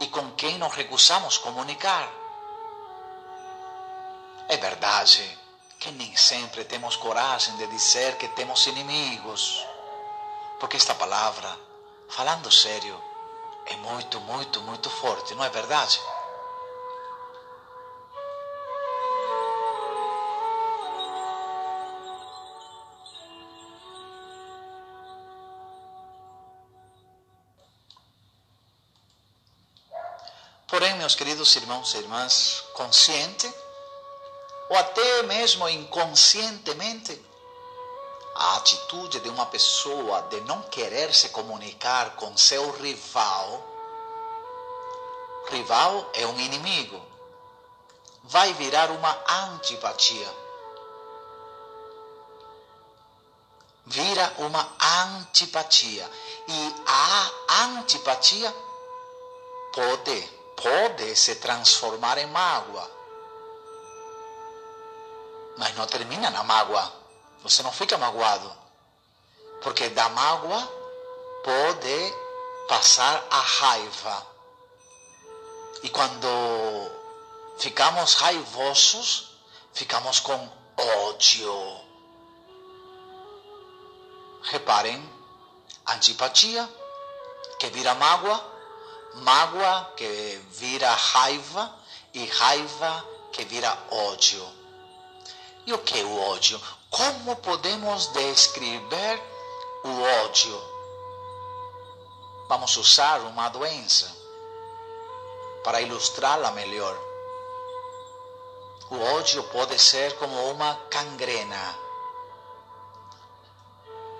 [0.00, 2.25] e com quem nos recusamos comunicar.
[4.48, 5.38] É verdade
[5.80, 9.66] que nem sempre temos coragem de dizer que temos inimigos,
[10.60, 11.58] porque esta palavra,
[12.08, 13.02] falando sério,
[13.66, 16.00] é muito, muito, muito forte, não é verdade?
[30.68, 33.65] Porém, meus queridos irmãos e irmãs, consciente
[34.68, 37.24] ou até mesmo inconscientemente,
[38.34, 43.64] a atitude de uma pessoa de não querer se comunicar com seu rival,
[45.48, 47.00] rival é um inimigo,
[48.24, 49.16] vai virar uma
[49.54, 50.46] antipatia.
[53.86, 56.10] Vira uma antipatia.
[56.48, 58.52] E a antipatia
[59.72, 60.22] pode,
[60.56, 62.95] pode se transformar em mágoa.
[65.56, 67.06] Mas não termina na mágoa
[67.46, 68.52] você não fica magoado.
[69.62, 70.60] Porque da mágoa
[71.44, 72.14] pode
[72.68, 74.26] passar a raiva.
[75.84, 76.28] E quando
[77.58, 79.38] ficamos raivosos,
[79.72, 81.80] ficamos com ódio.
[84.42, 85.00] Reparem,
[85.86, 86.68] antipatia,
[87.60, 88.44] que vira mágoa,
[89.14, 91.72] mágoa que vira raiva
[92.12, 94.55] e raiva que vira ódio.
[95.66, 96.60] E o que é o ódio?
[96.90, 99.20] Como podemos descrever
[99.82, 100.62] o ódio?
[102.48, 104.16] Vamos usar uma doença
[105.64, 106.96] para ilustrá-la melhor.
[108.90, 111.76] O ódio pode ser como uma cangrena.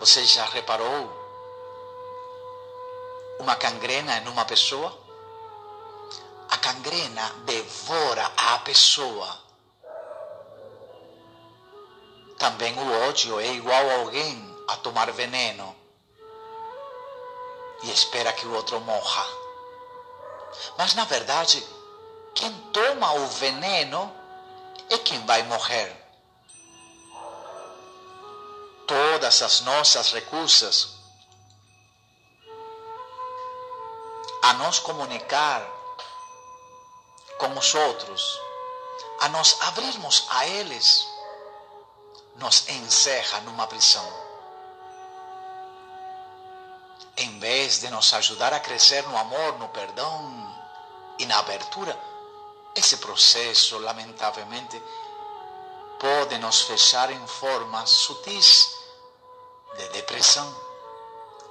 [0.00, 1.08] Você já reparou
[3.38, 4.92] uma cangrena em uma pessoa?
[6.50, 9.45] A cangrena devora a pessoa
[12.38, 15.74] também o ódio é igual a alguém a tomar veneno
[17.82, 19.26] e espera que o outro morra.
[20.76, 21.66] Mas na verdade,
[22.34, 24.14] quem toma o veneno
[24.90, 26.04] é quem vai morrer.
[28.86, 30.96] Todas as nossas recusas
[34.42, 35.66] a nos comunicar
[37.38, 38.40] com os outros,
[39.20, 41.15] a nos abrirmos a eles
[42.38, 44.06] nos encerra numa prisão.
[47.16, 50.54] Em vez de nos ajudar a crescer no amor, no perdão
[51.18, 51.98] e na abertura,
[52.74, 54.82] esse processo, lamentavelmente,
[55.98, 58.70] pode nos fechar em formas sutis
[59.78, 60.54] de depressão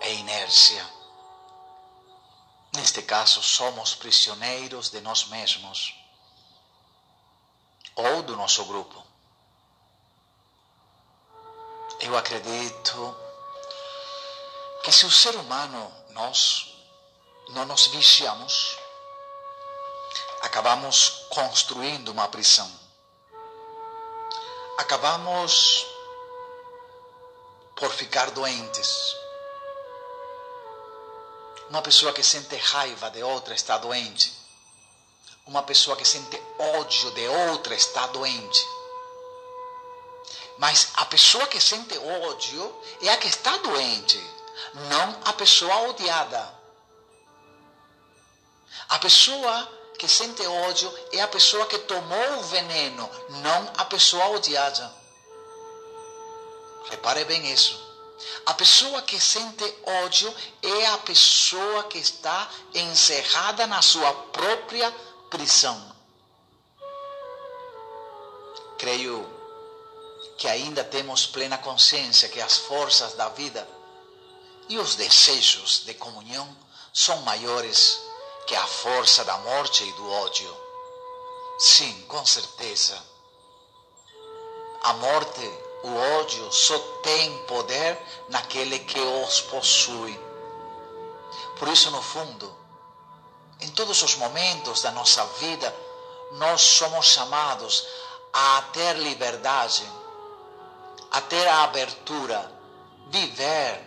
[0.01, 0.85] e inércia.
[2.75, 5.95] Neste caso, somos prisioneiros de nós mesmos
[7.95, 9.04] ou do nosso grupo.
[11.99, 13.15] Eu acredito
[14.83, 16.75] que se o ser humano, nós,
[17.49, 18.77] não nos vigiamos,
[20.41, 22.69] acabamos construindo uma prisão.
[24.77, 25.87] Acabamos
[27.75, 29.15] por ficar doentes.
[31.69, 34.31] Uma pessoa que sente raiva de outra está doente.
[35.47, 38.74] Uma pessoa que sente ódio de outra está doente.
[40.57, 44.19] Mas a pessoa que sente ódio é a que está doente,
[44.89, 46.55] não a pessoa odiada.
[48.89, 53.09] A pessoa que sente ódio é a pessoa que tomou o veneno,
[53.41, 54.93] não a pessoa odiada.
[56.89, 57.83] Repare bem isso.
[58.45, 59.63] A pessoa que sente
[60.03, 64.91] ódio é a pessoa que está encerrada na sua própria
[65.29, 65.93] prisão.
[68.77, 69.34] Creio
[70.37, 73.67] que ainda temos plena consciência que as forças da vida
[74.67, 76.47] e os desejos de comunhão
[76.93, 77.99] são maiores
[78.47, 80.57] que a força da morte e do ódio.
[81.57, 83.01] Sim, com certeza.
[84.83, 85.41] A morte,
[85.83, 90.19] o ódio só tem poder naquele que os possui.
[91.57, 92.55] Por isso, no fundo,
[93.61, 95.73] em todos os momentos da nossa vida,
[96.33, 97.87] nós somos chamados
[98.33, 99.83] a ter liberdade,
[101.15, 102.51] a ter a abertura,
[103.09, 103.81] viver,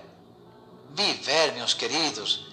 [0.92, 2.46] viver, meus queridos,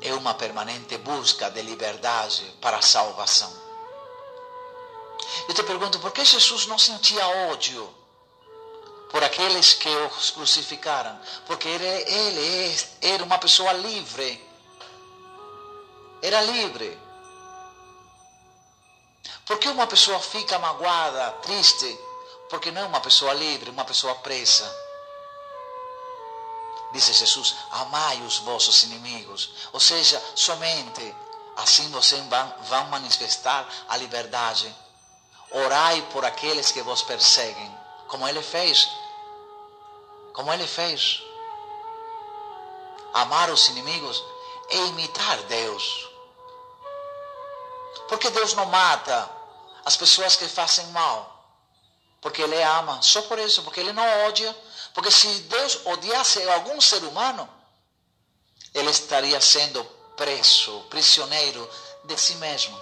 [0.00, 3.52] é uma permanente busca de liberdade para a salvação.
[5.46, 7.94] Eu te pergunto, por que Jesus não sentia ódio
[9.10, 11.20] por aqueles que os crucificaram?
[11.46, 14.42] Porque ele, ele era uma pessoa livre.
[16.22, 16.98] Era livre.
[19.44, 22.07] Por que uma pessoa fica magoada, triste?
[22.48, 24.88] Porque não é uma pessoa livre, uma pessoa presa.
[26.92, 29.50] Disse Jesus: Amai os vossos inimigos.
[29.72, 31.14] Ou seja, somente
[31.56, 32.22] assim vocês
[32.68, 34.74] vão, manifestar a liberdade.
[35.50, 38.88] Orai por aqueles que vos perseguem, como ele fez.
[40.32, 41.22] Como ele fez.
[43.12, 44.22] Amar os inimigos
[44.70, 46.08] é imitar Deus.
[48.08, 49.28] Porque Deus não mata
[49.84, 51.37] as pessoas que fazem mal.
[52.20, 53.00] Porque Ele ama.
[53.02, 54.54] Só por isso, porque Ele não odia.
[54.94, 57.48] Porque se Deus odiasse algum ser humano,
[58.74, 59.84] Ele estaria sendo
[60.16, 61.68] preso, prisioneiro
[62.04, 62.80] de si mesmo.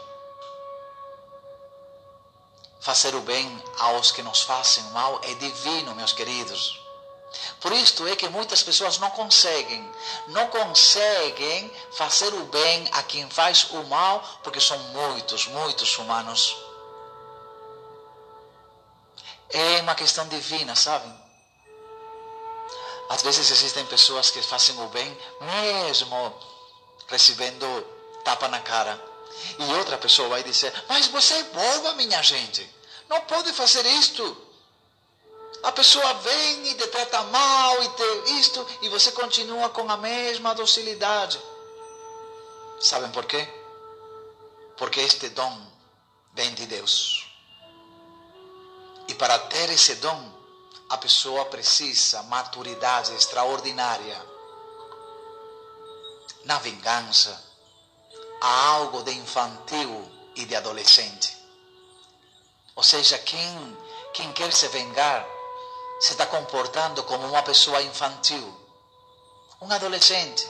[2.81, 6.81] Fazer o bem aos que nos fazem mal é divino, meus queridos.
[7.61, 9.91] Por isto é que muitas pessoas não conseguem,
[10.29, 16.57] não conseguem fazer o bem a quem faz o mal, porque são muitos, muitos humanos.
[19.51, 21.13] É uma questão divina, sabem?
[23.09, 26.35] Às vezes existem pessoas que fazem o bem mesmo
[27.09, 27.67] recebendo
[28.25, 29.01] tapa na cara.
[29.59, 32.69] E outra pessoa vai dizer: Mas você é boba, minha gente.
[33.09, 34.45] Não pode fazer isto.
[35.63, 39.97] A pessoa vem e te trata mal e te isto, e você continua com a
[39.97, 41.41] mesma docilidade.
[42.81, 43.49] Sabem por quê?
[44.77, 45.67] Porque este dom
[46.35, 47.26] vem de Deus.
[49.09, 50.33] E para ter esse dom,
[50.89, 54.25] a pessoa precisa maturidade extraordinária.
[56.45, 57.43] Na vingança,
[58.41, 61.37] há algo de infantil e de adolescente.
[62.75, 63.79] Ou seja, quem,
[64.13, 65.27] quem quer se vingar
[65.99, 68.55] se está comportando como uma pessoa infantil,
[69.61, 70.47] um adolescente,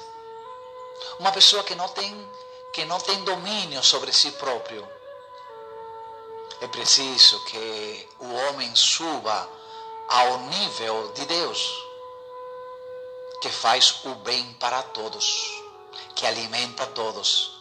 [1.20, 2.30] uma pessoa que não tem,
[2.72, 4.95] que não tem domínio sobre si próprio.
[6.60, 9.48] É preciso que o homem suba
[10.08, 11.86] ao nível de Deus,
[13.42, 15.26] que faz o bem para todos,
[16.14, 17.52] que alimenta todos,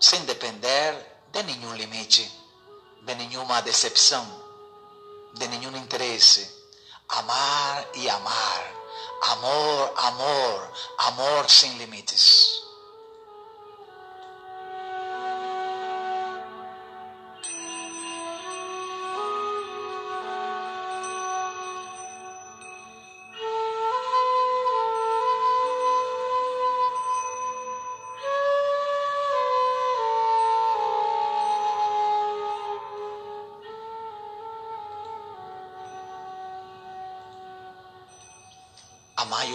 [0.00, 0.94] sem depender
[1.32, 2.30] de nenhum limite,
[3.02, 4.26] de nenhuma decepção,
[5.34, 6.64] de nenhum interesse.
[7.08, 8.74] Amar e amar.
[9.22, 12.62] Amor, amor, amor sem limites.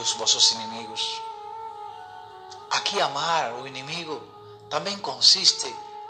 [0.09, 1.21] Os vossos inimigos.
[2.71, 4.21] Aqui amar o inimigo
[4.69, 5.67] também consiste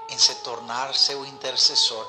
[0.10, 2.08] em se tornar seu intercessor.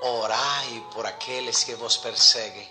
[0.00, 2.68] Orai por aqueles que vos perseguem.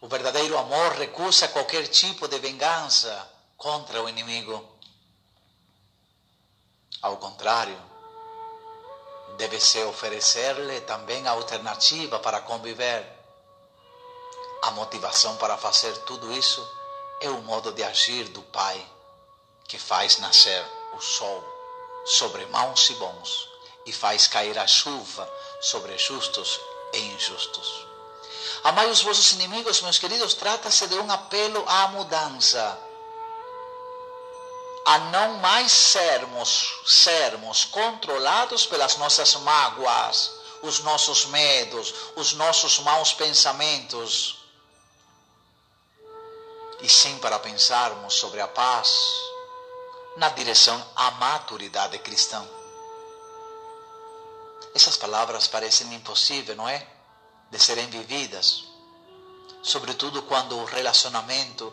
[0.00, 4.66] O verdadeiro amor recusa qualquer tipo de vingança contra o inimigo.
[7.02, 7.78] Ao contrário,
[9.36, 13.15] deve-se oferecer-lhe também a alternativa para conviver
[14.62, 16.66] a motivação para fazer tudo isso
[17.20, 18.84] é o modo de agir do Pai,
[19.68, 21.44] que faz nascer o sol
[22.04, 23.48] sobre maus e bons
[23.86, 26.60] e faz cair a chuva sobre justos
[26.92, 27.86] e injustos.
[28.64, 32.78] Amai os vossos inimigos, meus queridos, trata-se de um apelo à mudança.
[34.84, 40.32] A não mais sermos, sermos controlados pelas nossas mágoas,
[40.62, 44.45] os nossos medos, os nossos maus pensamentos.
[46.80, 48.98] E sim para pensarmos sobre a paz
[50.16, 52.46] na direção à maturidade cristã.
[54.74, 56.86] Essas palavras parecem impossíveis, não é?
[57.50, 58.64] De serem vividas,
[59.62, 61.72] sobretudo quando o relacionamento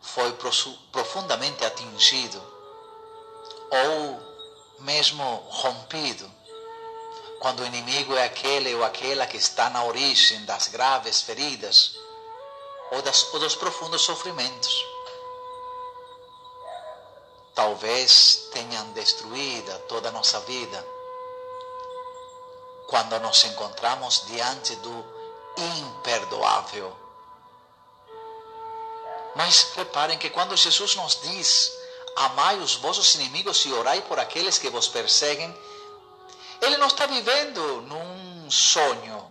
[0.00, 0.32] foi
[0.92, 2.40] profundamente atingido
[3.70, 4.28] ou
[4.80, 6.30] mesmo rompido,
[7.40, 11.96] quando o inimigo é aquele ou aquela que está na origem das graves feridas
[12.90, 14.86] ou, das, ou dos profundos sofrimentos.
[17.54, 20.86] Talvez tenham destruído toda a nossa vida
[22.88, 25.04] quando nos encontramos diante do
[25.56, 26.96] imperdoável.
[29.34, 31.72] Mas reparem que quando Jesus nos diz:
[32.16, 35.56] Amai os vossos inimigos e orai por aqueles que vos perseguem,
[36.60, 39.30] Ele não está vivendo num sonho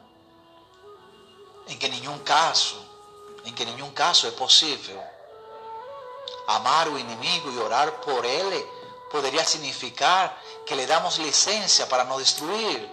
[1.67, 2.86] em que nenhum caso,
[3.47, 5.01] em que nenhum caso é possível.
[6.45, 8.61] Amar o inimigo e orar por ele
[9.09, 12.89] poderia significar que lhe damos licença para não destruir,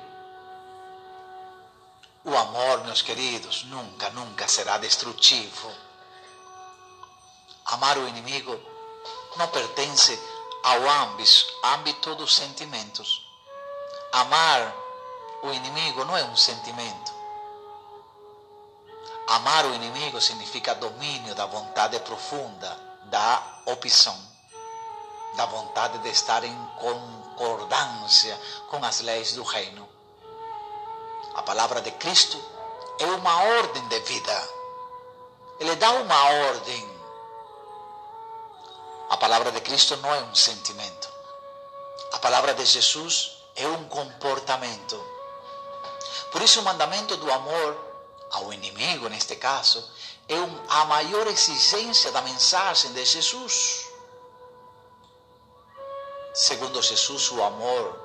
[2.24, 5.70] o amor, meus queridos, nunca, nunca será destrutivo.
[7.66, 8.58] Amar o inimigo
[9.36, 10.18] não pertence
[10.62, 10.78] ao
[11.74, 13.26] âmbito dos sentimentos.
[14.12, 14.72] Amar
[15.42, 17.12] o inimigo não é um sentimento.
[19.26, 24.16] Amar o inimigo significa domínio da vontade profunda, da opção,
[25.34, 29.88] da vontade de estar em concordância com as leis do reino.
[31.34, 32.38] A palavra de Cristo
[32.98, 34.48] é uma ordem de vida.
[35.58, 36.94] Ele dá uma ordem.
[39.08, 41.08] A palavra de Cristo não é um sentimento.
[42.12, 45.02] A palavra de Jesus é um comportamento.
[46.30, 47.93] Por isso, o mandamento do amor
[48.34, 49.88] ao inimigo, neste caso,
[50.28, 50.36] é
[50.68, 53.86] a maior exigência da mensagem de Jesus.
[56.34, 58.00] Segundo Jesus, o amor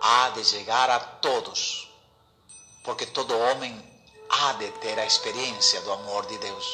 [0.00, 1.88] há de chegar a todos
[2.88, 3.84] porque todo homem
[4.30, 6.66] há de ter a experiência do amor de Deus.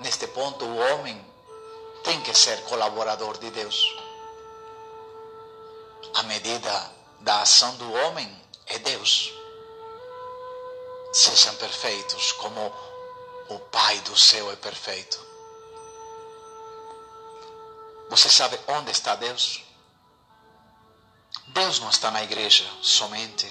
[0.00, 1.24] Neste ponto, o homem
[2.02, 3.96] tem que ser colaborador de Deus.
[6.14, 8.28] A medida da ação do homem
[8.66, 9.32] é Deus.
[11.14, 12.74] Sejam perfeitos como
[13.48, 15.24] o Pai do céu é perfeito.
[18.10, 19.62] Você sabe onde está Deus?
[21.46, 23.46] Deus não está na igreja somente.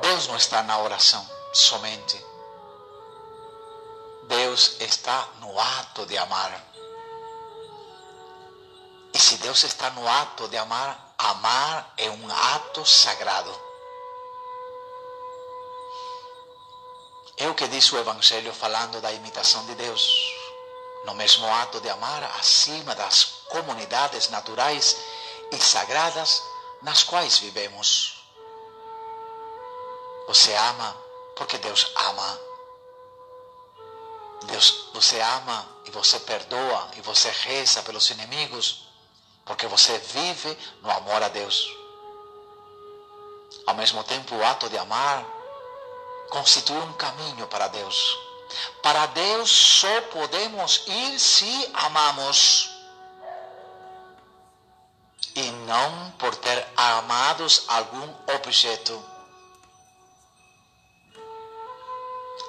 [0.00, 2.24] Deus não está na oração somente.
[4.28, 6.64] Deus está no ato de amar.
[9.12, 13.71] E se Deus está no ato de amar, amar é um ato sagrado.
[17.42, 20.32] É o que diz o Evangelho falando da imitação de Deus.
[21.04, 24.96] No mesmo ato de amar, acima das comunidades naturais
[25.50, 26.40] e sagradas
[26.82, 28.24] nas quais vivemos.
[30.28, 30.96] Você ama
[31.34, 32.40] porque Deus ama.
[34.44, 38.86] Deus, você ama e você perdoa e você reza pelos inimigos
[39.44, 41.66] porque você vive no amor a Deus.
[43.66, 45.41] Ao mesmo tempo, o ato de amar
[46.32, 48.18] constitui um caminho para Deus.
[48.82, 52.70] Para Deus só podemos ir se amamos.
[55.34, 59.04] E não por ter amados algum objeto.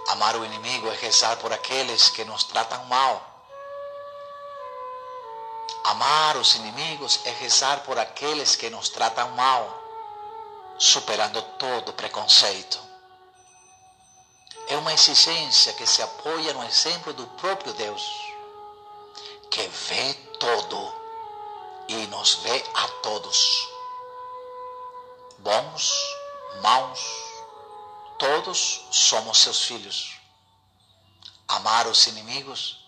[0.07, 3.21] Amar o inimigo é rezar por aqueles que nos tratam mal.
[5.84, 9.77] Amar os inimigos é rezar por aqueles que nos tratam mal,
[10.77, 12.92] superando todo preconceito.
[14.74, 18.03] É uma exigência que se apoia no exemplo do próprio Deus,
[19.51, 20.93] que vê todo
[21.88, 23.69] e nos vê a todos,
[25.38, 25.91] bons,
[26.63, 26.99] maus,
[28.17, 30.17] Todos somos seus filhos.
[31.47, 32.84] Amar os inimigos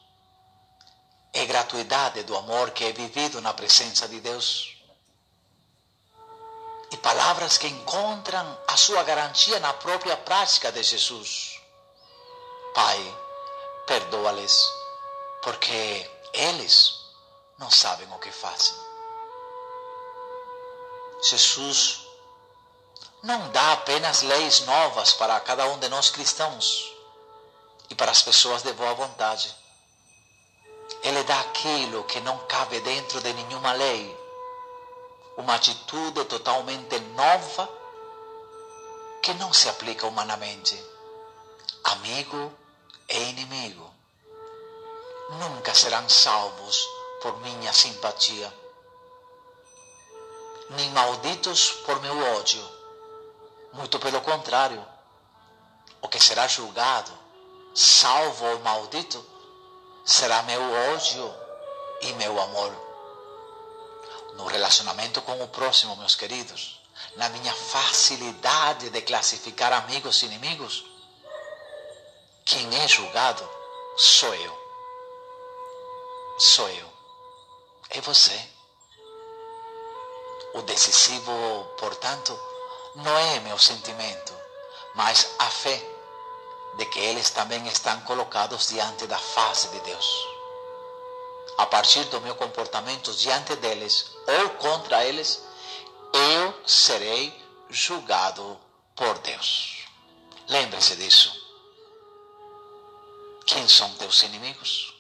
[1.34, 4.76] é gratuidade do amor que é vivido na presença de Deus.
[6.90, 11.55] E palavras que encontram a sua garantia na própria prática de Jesus.
[12.76, 13.18] Pai,
[13.88, 14.70] perdoa-lhes,
[15.42, 16.94] porque eles
[17.58, 18.76] não sabem o que fazem.
[21.24, 22.06] Jesus
[23.24, 26.94] não dá apenas leis novas para cada um de nós cristãos
[27.90, 29.56] e para as pessoas de boa vontade.
[31.02, 34.20] Ele dá aquilo que não cabe dentro de nenhuma lei.
[35.38, 37.70] Uma atitude totalmente nova
[39.22, 40.78] que não se aplica humanamente.
[41.86, 42.52] Amigo
[43.08, 43.94] e inimigo
[45.30, 46.88] nunca serão salvos
[47.22, 48.54] por minha simpatia,
[50.72, 52.64] nem malditos por meu ódio.
[53.74, 54.86] Muito pelo contrário,
[56.02, 57.12] o que será julgado,
[57.74, 59.26] salvo ou maldito,
[60.06, 60.62] será meu
[60.94, 61.36] ódio
[62.02, 62.74] e meu amor.
[64.36, 66.82] No relacionamento com o próximo, meus queridos,
[67.16, 70.86] na minha facilidade de classificar amigos e inimigos,
[72.46, 73.50] quem é julgado
[73.98, 74.58] sou eu.
[76.38, 76.88] Sou eu.
[77.90, 78.40] É você.
[80.54, 81.34] O decisivo,
[81.80, 82.40] portanto,
[82.98, 84.34] não é meu sentimento,
[84.94, 85.84] mas a fé
[86.78, 90.28] de que eles também estão colocados diante da face de Deus.
[91.58, 95.42] A partir do meu comportamento diante deles ou contra eles,
[96.14, 97.34] eu serei
[97.70, 98.60] julgado
[98.96, 99.88] por Deus.
[100.48, 101.45] Lembre-se disso.
[103.46, 104.94] Quem são teus inimigos?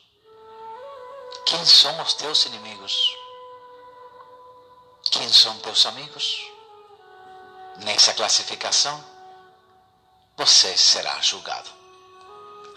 [1.48, 3.18] Quem são os teus inimigos?
[5.12, 6.52] Quem são teus amigos?
[7.78, 9.04] Nessa classificação,
[10.38, 11.70] você será julgado.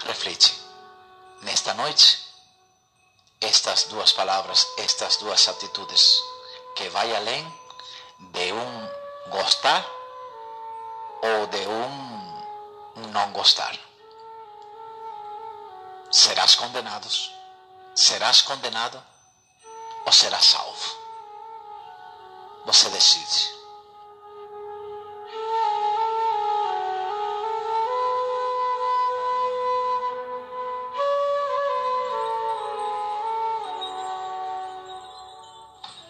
[0.06, 0.58] Reflete.
[1.42, 2.18] Nesta noite,
[3.40, 6.22] estas duas palavras, estas duas atitudes,
[6.76, 7.44] que vai além
[8.32, 9.86] de um gostar
[11.22, 13.88] ou de um não gostar.
[16.11, 17.06] Serás condenado,
[17.94, 19.04] serás condenado
[20.06, 20.98] ou serás salvo.
[22.64, 23.59] Você decide.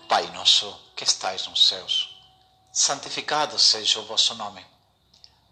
[0.09, 2.17] Pai nosso que estais nos céus,
[2.73, 4.65] santificado seja o vosso nome.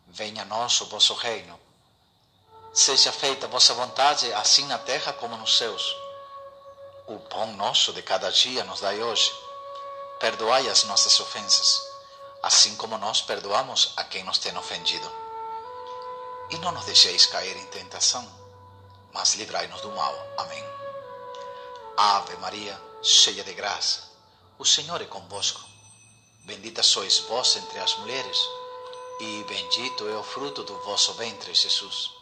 [0.07, 1.65] Venha a nós o vosso reino.
[2.72, 5.96] Seja feita a vossa vontade, assim na terra como nos céus.
[7.06, 9.32] O pão nosso de cada dia nos dai hoje.
[10.18, 11.86] Perdoai as nossas ofensas,
[12.42, 15.10] assim como nós perdoamos a quem nos tem ofendido.
[16.50, 18.26] E não nos deixeis cair em tentação,
[19.12, 20.14] mas livrai-nos do mal.
[20.38, 20.64] Amém.
[21.96, 24.02] Ave Maria, cheia de graça,
[24.58, 25.60] o Senhor é convosco.
[26.44, 28.38] Bendita sois vós entre as mulheres,
[29.20, 32.15] e bendito é o fruto do vosso ventre, Jesus.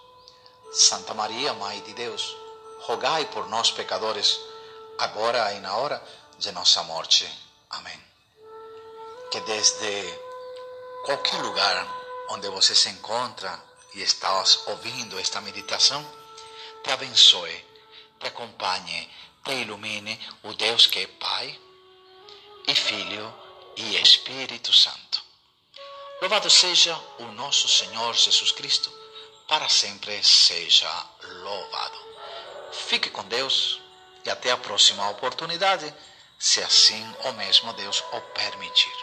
[0.74, 2.36] Santa Maria, Mãe de Deus,
[2.80, 4.40] rogai por nós, pecadores,
[4.98, 6.02] agora e na hora
[6.36, 7.30] de nossa morte.
[7.70, 7.98] Amém.
[9.30, 10.18] Que desde
[11.04, 11.86] qualquer lugar
[12.30, 13.62] onde você se encontra
[13.94, 14.32] e está
[14.66, 16.04] ouvindo esta meditação,
[16.82, 17.64] te abençoe,
[18.18, 19.08] te acompanhe,
[19.44, 21.56] te ilumine o Deus que é Pai
[22.66, 23.32] e Filho
[23.76, 25.22] e Espírito Santo.
[26.20, 29.03] Louvado seja o nosso Senhor Jesus Cristo,
[29.48, 30.90] para sempre seja
[31.22, 31.98] louvado.
[32.72, 33.80] Fique com Deus
[34.24, 35.94] e até a próxima oportunidade,
[36.38, 38.96] se assim o mesmo Deus o permitir.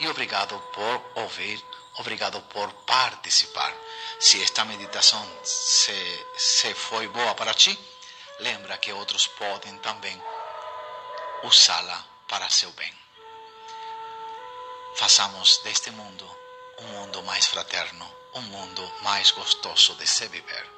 [0.00, 1.62] E obrigado por ouvir,
[1.98, 3.72] obrigado por participar.
[4.18, 7.78] Se esta meditação se, se foi boa para ti,
[8.40, 10.20] lembra que outros podem também
[11.42, 12.92] usá-la para seu bem.
[14.96, 16.36] Façamos deste mundo
[16.78, 20.75] um mundo mais fraterno, um mundo mais gostoso de se viver.